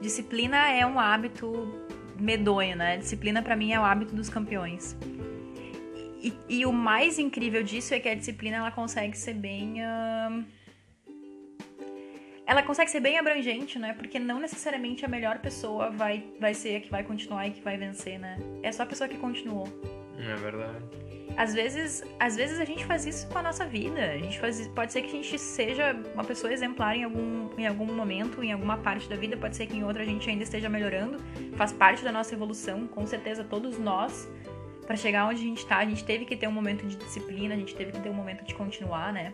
disciplina 0.00 0.68
é 0.70 0.84
um 0.84 0.98
hábito 0.98 1.68
medonho, 2.18 2.76
né? 2.76 2.96
Disciplina 2.96 3.42
para 3.42 3.56
mim 3.56 3.72
é 3.72 3.80
o 3.80 3.84
hábito 3.84 4.14
dos 4.14 4.28
campeões. 4.28 4.96
E, 6.20 6.34
e, 6.48 6.66
o 6.66 6.72
mais 6.72 7.16
incrível 7.16 7.62
disso 7.62 7.94
é 7.94 8.00
que 8.00 8.08
a 8.08 8.14
disciplina 8.14 8.56
ela 8.56 8.72
consegue 8.72 9.16
ser 9.16 9.34
bem 9.34 9.76
uh... 9.80 10.44
ela 12.44 12.60
consegue 12.60 12.90
ser 12.90 12.98
bem 12.98 13.16
abrangente, 13.16 13.78
né? 13.78 13.92
Porque 13.92 14.18
não 14.18 14.40
necessariamente 14.40 15.04
a 15.04 15.08
melhor 15.08 15.38
pessoa 15.38 15.90
vai, 15.90 16.24
vai 16.40 16.54
ser 16.54 16.76
a 16.76 16.80
que 16.80 16.90
vai 16.90 17.04
continuar 17.04 17.46
e 17.46 17.52
que 17.52 17.60
vai 17.60 17.76
vencer, 17.76 18.18
né? 18.18 18.36
É 18.64 18.72
só 18.72 18.82
a 18.82 18.86
pessoa 18.86 19.08
que 19.08 19.16
continuou. 19.16 19.68
É 20.18 20.34
verdade 20.34 21.07
às 21.38 21.54
vezes, 21.54 22.02
às 22.18 22.34
vezes 22.34 22.58
a 22.58 22.64
gente 22.64 22.84
faz 22.84 23.06
isso 23.06 23.28
com 23.28 23.38
a 23.38 23.42
nossa 23.42 23.64
vida. 23.64 24.00
A 24.10 24.18
gente 24.18 24.40
faz, 24.40 24.66
pode 24.66 24.92
ser 24.92 25.02
que 25.02 25.06
a 25.06 25.10
gente 25.12 25.38
seja 25.38 25.96
uma 26.12 26.24
pessoa 26.24 26.52
exemplar 26.52 26.96
em 26.96 27.04
algum, 27.04 27.48
em 27.56 27.64
algum 27.64 27.86
momento, 27.86 28.42
em 28.42 28.52
alguma 28.52 28.76
parte 28.78 29.08
da 29.08 29.14
vida, 29.14 29.36
pode 29.36 29.54
ser 29.54 29.68
que 29.68 29.76
em 29.76 29.84
outra 29.84 30.02
a 30.02 30.04
gente 30.04 30.28
ainda 30.28 30.42
esteja 30.42 30.68
melhorando. 30.68 31.18
Faz 31.56 31.72
parte 31.72 32.02
da 32.02 32.10
nossa 32.10 32.34
evolução, 32.34 32.88
com 32.88 33.06
certeza 33.06 33.44
todos 33.44 33.78
nós, 33.78 34.28
para 34.84 34.96
chegar 34.96 35.26
onde 35.26 35.40
a 35.40 35.44
gente 35.44 35.64
tá, 35.64 35.76
a 35.76 35.84
gente 35.84 36.02
teve 36.02 36.24
que 36.24 36.36
ter 36.36 36.48
um 36.48 36.52
momento 36.52 36.84
de 36.84 36.96
disciplina, 36.96 37.54
a 37.54 37.56
gente 37.56 37.72
teve 37.72 37.92
que 37.92 38.00
ter 38.00 38.10
um 38.10 38.14
momento 38.14 38.44
de 38.44 38.52
continuar, 38.56 39.12
né? 39.12 39.32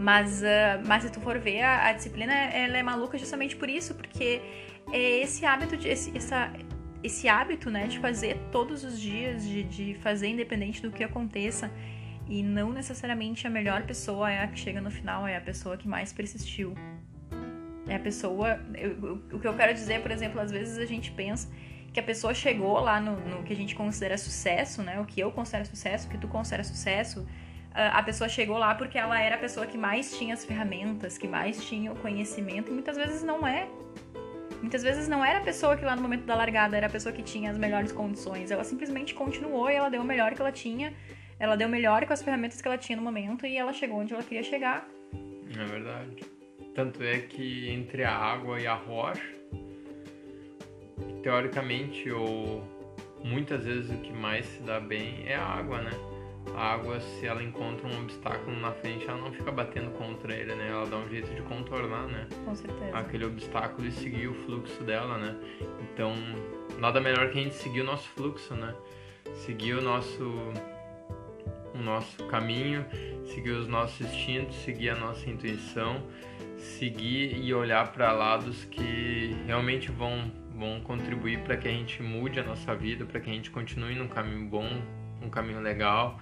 Mas, 0.00 0.42
uh, 0.42 0.82
mas 0.84 1.04
se 1.04 1.12
tu 1.12 1.20
for 1.20 1.38
ver, 1.38 1.62
a, 1.62 1.90
a, 1.90 1.92
disciplina 1.92 2.32
ela 2.34 2.76
é 2.76 2.82
maluca 2.82 3.16
justamente 3.16 3.54
por 3.54 3.70
isso, 3.70 3.94
porque 3.94 4.42
é 4.90 5.20
esse 5.20 5.46
hábito, 5.46 5.76
de, 5.76 5.88
esse, 5.88 6.16
essa, 6.16 6.52
esse 7.02 7.28
hábito, 7.28 7.70
né, 7.70 7.86
de 7.86 7.98
fazer 7.98 8.38
todos 8.50 8.84
os 8.84 9.00
dias, 9.00 9.44
de, 9.44 9.62
de 9.64 9.94
fazer 9.94 10.28
independente 10.28 10.80
do 10.80 10.90
que 10.90 11.02
aconteça. 11.02 11.70
E 12.28 12.42
não 12.42 12.72
necessariamente 12.72 13.46
a 13.46 13.50
melhor 13.50 13.82
pessoa 13.82 14.30
é 14.30 14.42
a 14.42 14.46
que 14.46 14.58
chega 14.58 14.80
no 14.80 14.90
final, 14.90 15.26
é 15.26 15.36
a 15.36 15.40
pessoa 15.40 15.76
que 15.76 15.88
mais 15.88 16.12
persistiu. 16.12 16.74
É 17.88 17.96
a 17.96 18.00
pessoa. 18.00 18.60
Eu, 18.74 19.20
o 19.32 19.40
que 19.40 19.46
eu 19.46 19.54
quero 19.54 19.74
dizer, 19.74 20.00
por 20.00 20.10
exemplo, 20.10 20.40
às 20.40 20.50
vezes 20.50 20.78
a 20.78 20.86
gente 20.86 21.10
pensa 21.10 21.50
que 21.92 21.98
a 21.98 22.02
pessoa 22.02 22.32
chegou 22.32 22.78
lá 22.80 23.00
no, 23.00 23.16
no 23.28 23.42
que 23.42 23.52
a 23.52 23.56
gente 23.56 23.74
considera 23.74 24.16
sucesso, 24.16 24.82
né? 24.82 25.00
O 25.00 25.04
que 25.04 25.20
eu 25.20 25.32
considero 25.32 25.66
sucesso, 25.66 26.06
o 26.06 26.10
que 26.10 26.16
tu 26.16 26.28
considera 26.28 26.62
sucesso. 26.64 27.26
A 27.74 28.02
pessoa 28.02 28.28
chegou 28.28 28.58
lá 28.58 28.74
porque 28.74 28.98
ela 28.98 29.18
era 29.20 29.34
a 29.34 29.38
pessoa 29.38 29.66
que 29.66 29.78
mais 29.78 30.16
tinha 30.16 30.34
as 30.34 30.44
ferramentas, 30.44 31.16
que 31.18 31.26
mais 31.26 31.64
tinha 31.64 31.90
o 31.90 31.96
conhecimento, 31.96 32.70
e 32.70 32.72
muitas 32.72 32.96
vezes 32.96 33.22
não 33.22 33.46
é. 33.46 33.66
Muitas 34.62 34.82
vezes 34.84 35.08
não 35.08 35.24
era 35.24 35.40
a 35.40 35.42
pessoa 35.42 35.76
que 35.76 35.84
lá 35.84 35.96
no 35.96 36.00
momento 36.00 36.24
da 36.24 36.36
largada 36.36 36.76
era 36.76 36.86
a 36.86 36.90
pessoa 36.90 37.12
que 37.12 37.22
tinha 37.22 37.50
as 37.50 37.58
melhores 37.58 37.90
condições. 37.90 38.50
Ela 38.50 38.62
simplesmente 38.62 39.12
continuou 39.12 39.68
e 39.68 39.74
ela 39.74 39.90
deu 39.90 40.00
o 40.00 40.04
melhor 40.04 40.32
que 40.34 40.40
ela 40.40 40.52
tinha. 40.52 40.94
Ela 41.36 41.56
deu 41.56 41.66
o 41.66 41.70
melhor 41.70 42.06
com 42.06 42.12
as 42.12 42.22
ferramentas 42.22 42.62
que 42.62 42.68
ela 42.68 42.78
tinha 42.78 42.96
no 42.96 43.02
momento 43.02 43.44
e 43.44 43.56
ela 43.56 43.72
chegou 43.72 43.98
onde 43.98 44.14
ela 44.14 44.22
queria 44.22 44.44
chegar. 44.44 44.88
É 45.58 45.64
verdade. 45.64 46.24
Tanto 46.76 47.02
é 47.02 47.18
que 47.18 47.68
entre 47.70 48.04
a 48.04 48.14
água 48.14 48.60
e 48.60 48.66
a 48.66 48.74
rocha, 48.74 49.20
teoricamente, 51.24 52.08
ou 52.12 52.62
muitas 53.24 53.64
vezes 53.64 53.90
o 53.90 53.96
que 53.98 54.12
mais 54.12 54.46
se 54.46 54.62
dá 54.62 54.78
bem 54.78 55.24
é 55.26 55.34
a 55.34 55.44
água, 55.44 55.82
né? 55.82 55.90
A 56.56 56.74
água, 56.74 57.00
se 57.00 57.26
ela 57.26 57.42
encontra 57.42 57.86
um 57.86 58.02
obstáculo 58.02 58.58
na 58.60 58.72
frente, 58.72 59.08
ela 59.08 59.18
não 59.18 59.32
fica 59.32 59.50
batendo 59.50 59.90
contra 59.92 60.34
ele, 60.34 60.54
né? 60.54 60.68
Ela 60.68 60.86
dá 60.86 60.96
um 60.96 61.08
jeito 61.08 61.32
de 61.34 61.42
contornar, 61.42 62.06
né? 62.06 62.26
Com 62.44 62.54
certeza. 62.54 62.96
Aquele 62.96 63.24
obstáculo 63.24 63.86
e 63.86 63.92
seguir 63.92 64.28
o 64.28 64.34
fluxo 64.34 64.82
dela, 64.84 65.16
né? 65.18 65.36
Então, 65.80 66.14
nada 66.78 67.00
melhor 67.00 67.30
que 67.30 67.38
a 67.38 67.42
gente 67.42 67.54
seguir 67.54 67.80
o 67.80 67.84
nosso 67.84 68.08
fluxo, 68.10 68.54
né? 68.54 68.74
Seguir 69.34 69.74
o 69.74 69.82
nosso 69.82 70.52
o 71.74 71.78
nosso 71.78 72.22
caminho, 72.26 72.84
seguir 73.24 73.52
os 73.52 73.66
nossos 73.66 74.00
instintos, 74.02 74.56
seguir 74.56 74.90
a 74.90 74.94
nossa 74.94 75.28
intuição, 75.30 76.02
seguir 76.58 77.42
e 77.42 77.54
olhar 77.54 77.92
para 77.92 78.12
lados 78.12 78.64
que 78.66 79.34
realmente 79.46 79.90
vão 79.90 80.30
vão 80.54 80.80
contribuir 80.80 81.40
para 81.40 81.56
que 81.56 81.66
a 81.66 81.70
gente 81.70 82.02
mude 82.02 82.38
a 82.38 82.44
nossa 82.44 82.74
vida, 82.74 83.06
para 83.06 83.18
que 83.18 83.30
a 83.30 83.32
gente 83.32 83.50
continue 83.50 83.94
num 83.94 84.06
caminho 84.06 84.46
bom, 84.46 84.68
um 85.20 85.30
caminho 85.30 85.60
legal 85.60 86.20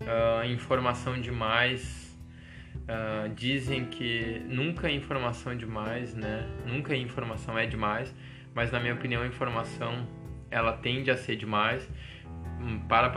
uh, 0.00 0.44
informação 0.46 1.20
demais. 1.20 2.08
Uh, 2.74 3.28
dizem 3.34 3.84
que 3.84 4.42
nunca 4.46 4.88
é 4.88 4.92
informação 4.92 5.56
demais, 5.56 6.14
né? 6.14 6.48
Nunca 6.66 6.94
informação 6.94 7.58
é 7.58 7.66
demais, 7.66 8.14
mas 8.54 8.72
na 8.72 8.80
minha 8.80 8.94
opinião 8.94 9.22
a 9.22 9.26
informação 9.26 10.06
ela 10.50 10.72
tende 10.72 11.10
a 11.10 11.16
ser 11.16 11.36
demais. 11.36 11.88
Hum, 12.60 12.80
para 12.88 13.10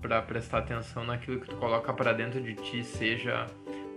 para 0.00 0.22
prestar 0.22 0.58
atenção 0.58 1.04
naquilo 1.04 1.40
que 1.40 1.48
tu 1.48 1.56
coloca 1.56 1.92
para 1.92 2.14
dentro 2.14 2.40
de 2.40 2.54
ti, 2.54 2.82
seja 2.82 3.46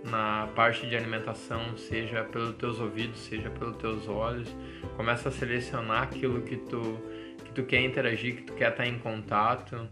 na 0.04 0.46
parte 0.54 0.86
de 0.86 0.94
alimentação, 0.94 1.76
seja 1.78 2.22
pelos 2.24 2.54
teus 2.56 2.78
ouvidos, 2.78 3.20
seja 3.20 3.48
pelos 3.50 3.76
teus 3.78 4.06
olhos. 4.06 4.54
Começa 4.96 5.30
a 5.30 5.32
selecionar 5.32 6.02
aquilo 6.02 6.42
que 6.42 6.56
tu 6.56 6.98
que 7.44 7.52
tu 7.52 7.64
quer 7.64 7.82
interagir, 7.82 8.36
que 8.36 8.42
tu 8.42 8.52
quer 8.54 8.70
estar 8.70 8.86
em 8.86 8.98
contato. 8.98 9.88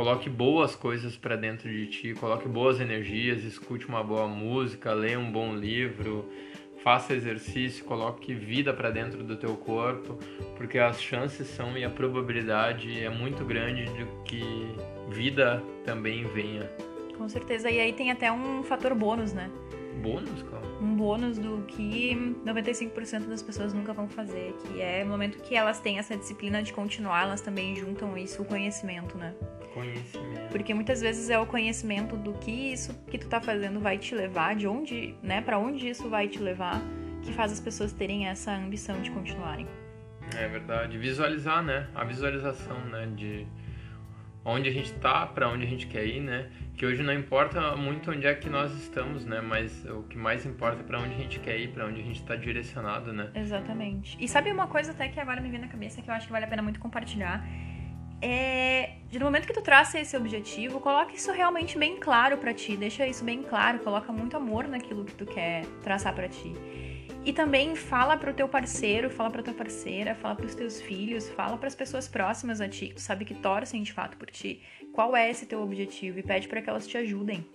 Coloque 0.00 0.30
boas 0.30 0.74
coisas 0.74 1.14
para 1.14 1.36
dentro 1.36 1.68
de 1.68 1.86
ti, 1.86 2.14
coloque 2.14 2.48
boas 2.48 2.80
energias, 2.80 3.44
escute 3.44 3.86
uma 3.86 4.02
boa 4.02 4.26
música, 4.26 4.94
leia 4.94 5.18
um 5.18 5.30
bom 5.30 5.54
livro, 5.54 6.24
faça 6.82 7.12
exercício, 7.12 7.84
coloque 7.84 8.32
vida 8.32 8.72
para 8.72 8.90
dentro 8.90 9.22
do 9.22 9.36
teu 9.36 9.54
corpo, 9.58 10.18
porque 10.56 10.78
as 10.78 11.02
chances 11.02 11.48
são 11.48 11.76
e 11.76 11.84
a 11.84 11.90
probabilidade 11.90 12.98
é 12.98 13.10
muito 13.10 13.44
grande 13.44 13.84
de 13.92 14.06
que 14.24 14.42
vida 15.10 15.62
também 15.84 16.24
venha. 16.28 16.64
Com 17.18 17.28
certeza, 17.28 17.70
e 17.70 17.78
aí 17.78 17.92
tem 17.92 18.10
até 18.10 18.32
um 18.32 18.62
fator 18.62 18.94
bônus, 18.94 19.34
né? 19.34 19.50
Bônus, 20.00 20.42
cara? 20.44 20.66
Um 20.80 20.94
bônus 20.96 21.38
do 21.38 21.62
que 21.68 22.14
95% 22.44 23.28
das 23.28 23.42
pessoas 23.42 23.72
nunca 23.72 23.92
vão 23.92 24.08
fazer, 24.08 24.54
que 24.64 24.80
é 24.80 25.02
o 25.04 25.08
momento 25.08 25.38
que 25.42 25.54
elas 25.54 25.80
têm 25.80 25.98
essa 25.98 26.16
disciplina 26.16 26.62
de 26.62 26.72
continuar, 26.72 27.24
elas 27.24 27.40
também 27.40 27.76
juntam 27.76 28.16
isso 28.16 28.42
o 28.42 28.44
conhecimento, 28.44 29.16
né? 29.16 29.34
Conhecimento. 29.74 30.48
Porque 30.50 30.74
muitas 30.74 31.00
vezes 31.00 31.30
é 31.30 31.38
o 31.38 31.46
conhecimento 31.46 32.16
do 32.16 32.32
que 32.34 32.50
isso 32.50 32.94
que 33.08 33.18
tu 33.18 33.28
tá 33.28 33.40
fazendo 33.40 33.78
vai 33.78 33.98
te 33.98 34.14
levar, 34.14 34.56
de 34.56 34.66
onde, 34.66 35.14
né, 35.22 35.40
para 35.40 35.58
onde 35.58 35.88
isso 35.88 36.08
vai 36.08 36.28
te 36.28 36.38
levar. 36.38 36.80
que 37.22 37.32
faz 37.32 37.52
as 37.52 37.60
pessoas 37.60 37.92
terem 37.92 38.26
essa 38.28 38.50
ambição 38.50 39.00
de 39.02 39.10
continuarem. 39.10 39.66
É 40.36 40.48
verdade. 40.48 40.96
Visualizar, 40.96 41.62
né? 41.62 41.86
A 41.94 42.04
visualização, 42.04 42.78
né? 42.86 43.06
De 43.14 43.46
onde 44.44 44.68
a 44.68 44.72
gente 44.72 44.92
tá, 44.94 45.26
para 45.26 45.48
onde 45.48 45.64
a 45.64 45.68
gente 45.68 45.86
quer 45.86 46.06
ir, 46.06 46.20
né? 46.20 46.48
Que 46.76 46.86
hoje 46.86 47.02
não 47.02 47.12
importa 47.12 47.76
muito 47.76 48.10
onde 48.10 48.26
é 48.26 48.34
que 48.34 48.48
nós 48.48 48.72
estamos, 48.72 49.24
né? 49.24 49.40
Mas 49.40 49.84
o 49.84 50.02
que 50.04 50.16
mais 50.16 50.46
importa 50.46 50.80
é 50.80 50.82
para 50.82 50.98
onde 50.98 51.14
a 51.14 51.18
gente 51.18 51.38
quer 51.40 51.58
ir, 51.58 51.68
para 51.68 51.86
onde 51.86 52.00
a 52.00 52.04
gente 52.04 52.20
está 52.20 52.36
direcionado, 52.36 53.12
né? 53.12 53.30
Exatamente. 53.34 54.16
E 54.18 54.26
sabe 54.26 54.50
uma 54.50 54.66
coisa 54.66 54.92
até 54.92 55.08
que 55.08 55.20
agora 55.20 55.40
me 55.40 55.50
vem 55.50 55.60
na 55.60 55.68
cabeça 55.68 56.00
que 56.00 56.08
eu 56.08 56.14
acho 56.14 56.26
que 56.26 56.32
vale 56.32 56.44
a 56.44 56.48
pena 56.48 56.62
muito 56.62 56.80
compartilhar? 56.80 57.46
É, 58.22 58.96
no 59.12 59.24
momento 59.24 59.46
que 59.46 59.52
tu 59.52 59.62
traça 59.62 59.98
esse 59.98 60.14
objetivo, 60.16 60.78
coloca 60.80 61.14
isso 61.14 61.32
realmente 61.32 61.78
bem 61.78 61.98
claro 61.98 62.36
para 62.36 62.52
ti, 62.52 62.76
deixa 62.76 63.06
isso 63.06 63.24
bem 63.24 63.42
claro, 63.42 63.78
coloca 63.78 64.12
muito 64.12 64.36
amor 64.36 64.68
naquilo 64.68 65.04
que 65.04 65.14
tu 65.14 65.24
quer 65.24 65.64
traçar 65.82 66.14
para 66.14 66.28
ti. 66.28 66.52
E 67.22 67.32
também 67.34 67.76
fala 67.76 68.16
pro 68.16 68.32
teu 68.32 68.48
parceiro, 68.48 69.10
fala 69.10 69.30
pra 69.30 69.42
tua 69.42 69.52
parceira, 69.52 70.14
fala 70.14 70.34
pros 70.34 70.54
teus 70.54 70.80
filhos, 70.80 71.28
fala 71.28 71.58
para 71.58 71.68
as 71.68 71.74
pessoas 71.74 72.08
próximas 72.08 72.60
a 72.62 72.68
ti, 72.68 72.88
que 72.88 72.94
tu 72.94 73.00
sabe 73.00 73.26
que 73.26 73.34
torcem 73.34 73.82
de 73.82 73.92
fato 73.92 74.16
por 74.16 74.30
ti, 74.30 74.62
qual 74.92 75.14
é 75.14 75.30
esse 75.30 75.44
teu 75.44 75.60
objetivo 75.60 76.18
e 76.18 76.22
pede 76.22 76.48
para 76.48 76.62
que 76.62 76.70
elas 76.70 76.86
te 76.86 76.96
ajudem. 76.96 77.46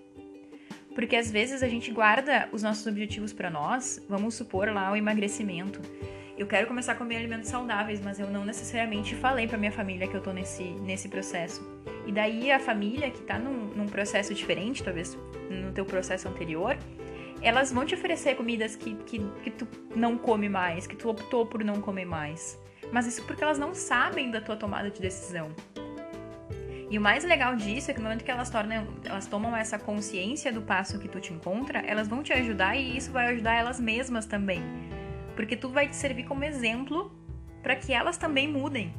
Porque 0.93 1.15
às 1.15 1.31
vezes 1.31 1.63
a 1.63 1.67
gente 1.67 1.91
guarda 1.91 2.47
os 2.51 2.61
nossos 2.61 2.85
objetivos 2.85 3.33
para 3.33 3.49
nós, 3.49 4.05
vamos 4.07 4.35
supor 4.35 4.71
lá 4.71 4.91
o 4.91 4.95
emagrecimento. 4.95 5.81
Eu 6.37 6.45
quero 6.47 6.67
começar 6.67 6.91
a 6.91 6.95
comer 6.95 7.17
alimentos 7.17 7.49
saudáveis, 7.49 7.99
mas 8.01 8.19
eu 8.19 8.29
não 8.29 8.45
necessariamente 8.45 9.15
falei 9.15 9.47
para 9.47 9.57
minha 9.57 9.71
família 9.71 10.07
que 10.07 10.15
eu 10.15 10.21
tô 10.21 10.31
nesse, 10.31 10.63
nesse 10.63 11.09
processo. 11.09 11.65
E 12.05 12.11
daí 12.11 12.51
a 12.51 12.59
família 12.59 13.09
que 13.09 13.21
tá 13.23 13.39
num, 13.39 13.73
num 13.75 13.87
processo 13.87 14.33
diferente, 14.33 14.83
talvez 14.83 15.17
no 15.49 15.71
teu 15.71 15.85
processo 15.85 16.27
anterior, 16.27 16.77
elas 17.41 17.71
vão 17.71 17.85
te 17.85 17.93
oferecer 17.93 18.35
comidas 18.35 18.75
que, 18.75 18.95
que, 18.95 19.19
que 19.43 19.51
tu 19.51 19.67
não 19.95 20.17
come 20.17 20.49
mais, 20.49 20.87
que 20.87 20.95
tu 20.95 21.09
optou 21.09 21.45
por 21.45 21.63
não 21.63 21.81
comer 21.81 22.05
mais. 22.05 22.59
Mas 22.91 23.07
isso 23.07 23.23
porque 23.23 23.43
elas 23.43 23.57
não 23.57 23.73
sabem 23.73 24.31
da 24.31 24.41
tua 24.41 24.55
tomada 24.55 24.89
de 24.89 25.01
decisão. 25.01 25.51
E 26.89 26.97
o 26.97 27.01
mais 27.01 27.23
legal 27.23 27.55
disso 27.55 27.89
é 27.89 27.93
que 27.93 27.99
no 27.99 28.05
momento 28.05 28.23
que 28.23 28.29
elas, 28.29 28.49
tornam, 28.49 28.87
elas 29.03 29.25
tomam 29.25 29.55
essa 29.55 29.77
consciência 29.79 30.51
do 30.51 30.61
passo 30.61 30.99
que 30.99 31.07
tu 31.07 31.19
te 31.19 31.33
encontra, 31.33 31.79
elas 31.79 32.07
vão 32.07 32.21
te 32.21 32.31
ajudar 32.31 32.75
e 32.75 32.95
isso 32.95 33.11
vai 33.11 33.33
ajudar 33.33 33.55
elas 33.55 33.79
mesmas 33.79 34.25
também. 34.25 34.61
Porque 35.35 35.57
tu 35.57 35.69
vai 35.69 35.87
te 35.87 35.95
servir 35.95 36.25
como 36.25 36.43
exemplo 36.43 37.11
para 37.63 37.75
que 37.75 37.91
elas 37.91 38.17
também 38.17 38.47
mudem. 38.47 38.93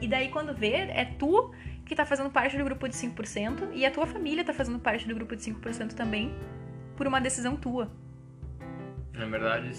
E 0.00 0.06
daí 0.06 0.28
quando 0.28 0.54
vê, 0.54 0.72
é 0.74 1.04
tu 1.18 1.52
que 1.84 1.94
tá 1.94 2.04
fazendo 2.04 2.30
parte 2.30 2.58
do 2.58 2.64
grupo 2.64 2.86
de 2.86 2.94
5% 2.94 3.70
e 3.72 3.86
a 3.86 3.90
tua 3.90 4.06
família 4.06 4.44
tá 4.44 4.52
fazendo 4.52 4.78
parte 4.78 5.08
do 5.08 5.14
grupo 5.14 5.34
de 5.34 5.42
5% 5.42 5.94
também 5.94 6.36
por 6.98 7.06
uma 7.06 7.20
decisão 7.20 7.56
tua. 7.56 7.88
Na 9.14 9.24
verdade, 9.26 9.70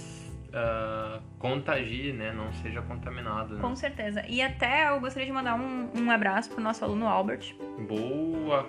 uh, 0.50 1.22
contagie, 1.38 2.14
né? 2.14 2.32
Não 2.32 2.52
seja 2.54 2.82
contaminado. 2.82 3.56
Né? 3.56 3.62
Com 3.62 3.76
certeza. 3.76 4.26
E 4.28 4.42
até 4.42 4.90
eu 4.90 5.00
gostaria 5.02 5.26
de 5.26 5.32
mandar 5.32 5.56
um, 5.56 5.90
um 5.96 6.10
abraço 6.10 6.50
pro 6.50 6.62
nosso 6.62 6.84
aluno 6.84 7.08
Albert. 7.08 7.56
Boa, 7.88 8.66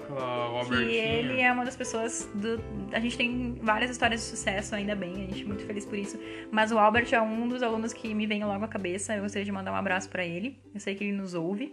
Albert. 0.59 0.79
Que 0.79 0.97
ele 0.97 1.41
é 1.41 1.53
uma 1.53 1.65
das 1.65 1.77
pessoas 1.77 2.29
do. 2.35 2.61
A 2.93 2.99
gente 2.99 3.17
tem 3.17 3.55
várias 3.63 3.91
histórias 3.91 4.21
de 4.21 4.27
sucesso, 4.27 4.75
ainda 4.75 4.97
bem, 4.97 5.13
a 5.13 5.27
gente 5.27 5.43
é 5.43 5.47
muito 5.47 5.65
feliz 5.65 5.87
por 5.87 5.97
isso. 5.97 6.19
Mas 6.51 6.73
o 6.73 6.79
Albert 6.79 7.09
é 7.13 7.21
um 7.21 7.49
dos 7.49 7.63
alunos 7.63 7.93
que 7.93 8.13
me 8.13 8.27
vem 8.27 8.45
logo 8.45 8.65
à 8.65 8.69
cabeça. 8.69 9.15
Eu 9.15 9.23
gostaria 9.23 9.45
de 9.45 9.53
mandar 9.53 9.73
um 9.73 9.77
abraço 9.77 10.11
para 10.11 10.25
ele. 10.25 10.61
Eu 10.75 10.81
sei 10.81 10.97
que 10.97 11.05
ele 11.05 11.17
nos 11.17 11.35
ouve. 11.35 11.73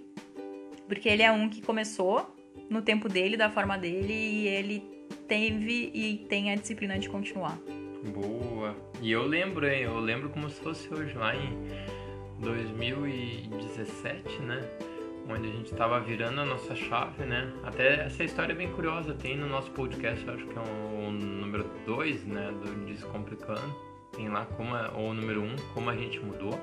Porque 0.87 1.09
ele 1.09 1.23
é 1.23 1.31
um 1.31 1.49
que 1.49 1.61
começou 1.61 2.33
no 2.69 2.81
tempo 2.81 3.09
dele, 3.09 3.35
da 3.35 3.49
forma 3.49 3.77
dele, 3.77 4.13
e 4.13 4.47
ele 4.47 4.96
teve 5.27 5.91
e 5.93 6.25
tem 6.29 6.51
a 6.51 6.55
disciplina 6.55 6.97
de 6.97 7.09
continuar. 7.09 7.57
Boa. 8.13 8.75
E 9.01 9.11
eu 9.11 9.25
lembro, 9.25 9.67
hein? 9.67 9.83
Eu 9.83 9.99
lembro 9.99 10.29
como 10.29 10.49
se 10.49 10.61
fosse 10.61 10.91
hoje, 10.93 11.13
lá 11.15 11.35
em 11.35 11.49
2017, 12.39 14.41
né? 14.41 14.61
Onde 15.29 15.49
a 15.49 15.51
gente 15.51 15.71
estava 15.71 15.99
virando 15.99 16.41
a 16.41 16.45
nossa 16.45 16.75
chave, 16.75 17.25
né? 17.25 17.51
Até 17.63 18.05
essa 18.05 18.23
história 18.23 18.53
é 18.53 18.55
bem 18.55 18.71
curiosa, 18.71 19.13
tem 19.13 19.35
no 19.35 19.47
nosso 19.47 19.71
podcast, 19.71 20.29
acho 20.29 20.45
que 20.45 20.57
é 20.57 20.61
o, 20.61 21.11
número 21.11 21.69
2, 21.85 22.25
né? 22.25 22.51
Do 22.51 22.85
Descomplicando. 22.85 23.75
Tem 24.13 24.29
lá 24.29 24.45
como 24.45 24.75
é, 24.75 24.89
ou 24.95 25.09
o 25.09 25.13
número 25.13 25.41
1, 25.41 25.45
um, 25.45 25.55
como 25.73 25.89
a 25.89 25.95
gente 25.95 26.19
mudou 26.19 26.57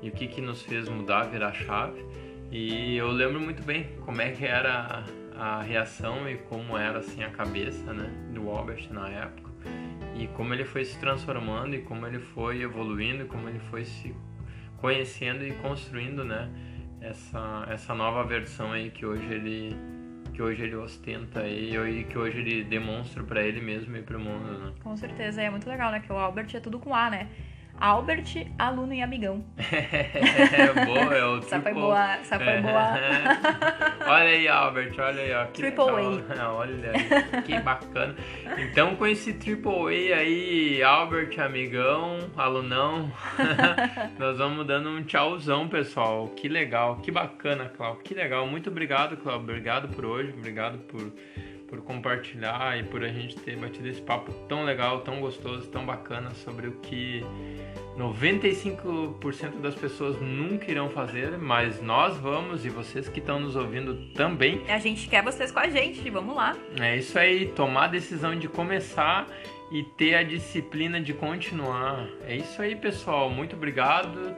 e 0.00 0.08
o 0.08 0.12
que 0.12 0.28
que 0.28 0.40
nos 0.40 0.62
fez 0.62 0.88
mudar, 0.88 1.24
virar 1.24 1.48
a 1.48 1.52
chave. 1.52 2.04
E 2.50 2.96
eu 2.96 3.08
lembro 3.08 3.40
muito 3.40 3.62
bem 3.62 3.88
como 4.04 4.22
é 4.22 4.30
que 4.30 4.44
era 4.44 5.04
a 5.38 5.62
reação 5.62 6.28
e 6.28 6.36
como 6.36 6.76
era 6.76 6.98
assim 6.98 7.22
a 7.22 7.30
cabeça 7.30 7.92
né, 7.92 8.10
do 8.34 8.50
Albert 8.50 8.88
na 8.90 9.08
época 9.08 9.48
e 10.16 10.26
como 10.28 10.52
ele 10.52 10.64
foi 10.64 10.84
se 10.84 10.98
transformando 10.98 11.74
e 11.76 11.82
como 11.82 12.06
ele 12.06 12.18
foi 12.18 12.62
evoluindo, 12.62 13.26
como 13.26 13.48
ele 13.48 13.60
foi 13.70 13.84
se 13.84 14.14
conhecendo 14.78 15.44
e 15.44 15.52
construindo 15.52 16.24
né, 16.24 16.50
essa, 17.00 17.66
essa 17.70 17.94
nova 17.94 18.24
versão 18.24 18.72
aí 18.72 18.90
que 18.90 19.06
hoje 19.06 19.32
ele 19.32 19.76
que 20.32 20.42
hoje 20.42 20.62
ele 20.62 20.76
ostenta 20.76 21.48
e 21.48 22.04
que 22.04 22.16
hoje 22.16 22.38
ele 22.38 22.62
demonstra 22.62 23.24
para 23.24 23.42
ele 23.42 23.60
mesmo 23.60 23.96
e 23.96 24.02
para 24.02 24.16
o 24.16 24.20
mundo, 24.20 24.58
né? 24.58 24.72
Com 24.84 24.96
certeza, 24.96 25.42
é 25.42 25.50
muito 25.50 25.68
legal, 25.68 25.90
né? 25.90 25.98
Que 25.98 26.12
o 26.12 26.16
Albert 26.16 26.46
é 26.54 26.60
tudo 26.60 26.78
com 26.78 26.94
A, 26.94 27.10
né? 27.10 27.28
Albert, 27.80 28.46
aluno 28.58 28.92
e 28.92 29.02
amigão. 29.02 29.44
é 29.56 30.72
boa, 30.84 31.14
é 31.14 31.24
o 31.24 31.38
Essa 31.38 31.60
foi 31.60 31.72
boa, 31.72 32.12
essa 32.14 32.38
foi 32.38 32.60
boa. 32.60 32.92
olha 34.06 34.28
aí, 34.30 34.48
Albert, 34.48 34.94
olha 34.98 35.22
aí, 35.22 35.32
ó. 35.32 35.44
Que 35.46 35.62
triple 35.62 35.84
A. 36.38 36.50
olha 36.52 36.92
aí, 36.92 37.42
que 37.42 37.58
bacana. 37.60 38.16
Então, 38.58 38.96
com 38.96 39.06
esse 39.06 39.32
Triple 39.32 40.12
A 40.12 40.16
aí, 40.16 40.82
Albert, 40.82 41.38
amigão, 41.40 42.18
alunão, 42.36 43.10
nós 44.18 44.38
vamos 44.38 44.66
dando 44.66 44.88
um 44.88 45.02
tchauzão, 45.04 45.68
pessoal. 45.68 46.28
Que 46.28 46.48
legal, 46.48 46.96
que 46.96 47.10
bacana, 47.10 47.68
Cláudio, 47.68 48.02
que 48.02 48.14
legal. 48.14 48.46
Muito 48.46 48.70
obrigado, 48.70 49.16
Cláudio. 49.16 49.42
Obrigado 49.44 49.88
por 49.88 50.04
hoje, 50.04 50.32
obrigado 50.36 50.78
por 50.78 51.12
por 51.68 51.82
compartilhar 51.82 52.78
e 52.78 52.82
por 52.82 53.04
a 53.04 53.08
gente 53.08 53.36
ter 53.36 53.56
batido 53.56 53.88
esse 53.88 54.00
papo 54.00 54.32
tão 54.48 54.64
legal, 54.64 55.00
tão 55.00 55.20
gostoso, 55.20 55.68
tão 55.68 55.84
bacana 55.84 56.30
sobre 56.30 56.66
o 56.66 56.72
que 56.80 57.22
95% 57.96 59.60
das 59.60 59.74
pessoas 59.74 60.20
nunca 60.20 60.70
irão 60.70 60.88
fazer, 60.88 61.36
mas 61.36 61.82
nós 61.82 62.16
vamos 62.16 62.64
e 62.64 62.70
vocês 62.70 63.08
que 63.08 63.18
estão 63.18 63.38
nos 63.38 63.56
ouvindo 63.56 64.12
também. 64.14 64.62
A 64.68 64.78
gente 64.78 65.08
quer 65.08 65.22
vocês 65.22 65.50
com 65.50 65.58
a 65.58 65.68
gente, 65.68 66.08
vamos 66.08 66.34
lá. 66.34 66.56
É 66.80 66.96
isso 66.96 67.18
aí, 67.18 67.46
tomar 67.48 67.84
a 67.84 67.88
decisão 67.88 68.38
de 68.38 68.48
começar 68.48 69.26
e 69.70 69.82
ter 69.82 70.14
a 70.14 70.22
disciplina 70.22 71.00
de 71.00 71.12
continuar. 71.12 72.08
É 72.26 72.36
isso 72.36 72.62
aí, 72.62 72.74
pessoal. 72.76 73.28
Muito 73.28 73.56
obrigado. 73.56 74.34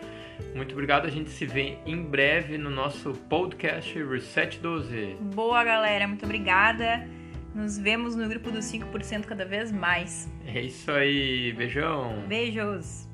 Muito 0.54 0.72
obrigado. 0.72 1.06
A 1.06 1.10
gente 1.10 1.30
se 1.30 1.46
vê 1.46 1.76
em 1.86 2.02
breve 2.02 2.58
no 2.58 2.70
nosso 2.70 3.12
podcast 3.28 4.02
Reset 4.02 4.58
12. 4.58 5.16
Boa, 5.34 5.62
galera. 5.62 6.08
Muito 6.08 6.24
obrigada. 6.24 7.06
Nos 7.54 7.76
vemos 7.78 8.14
no 8.14 8.28
grupo 8.28 8.50
dos 8.50 8.64
5% 8.66 9.24
cada 9.24 9.44
vez 9.44 9.72
mais. 9.72 10.28
É 10.46 10.60
isso 10.62 10.90
aí. 10.90 11.52
Beijão. 11.52 12.24
Beijos. 12.28 13.09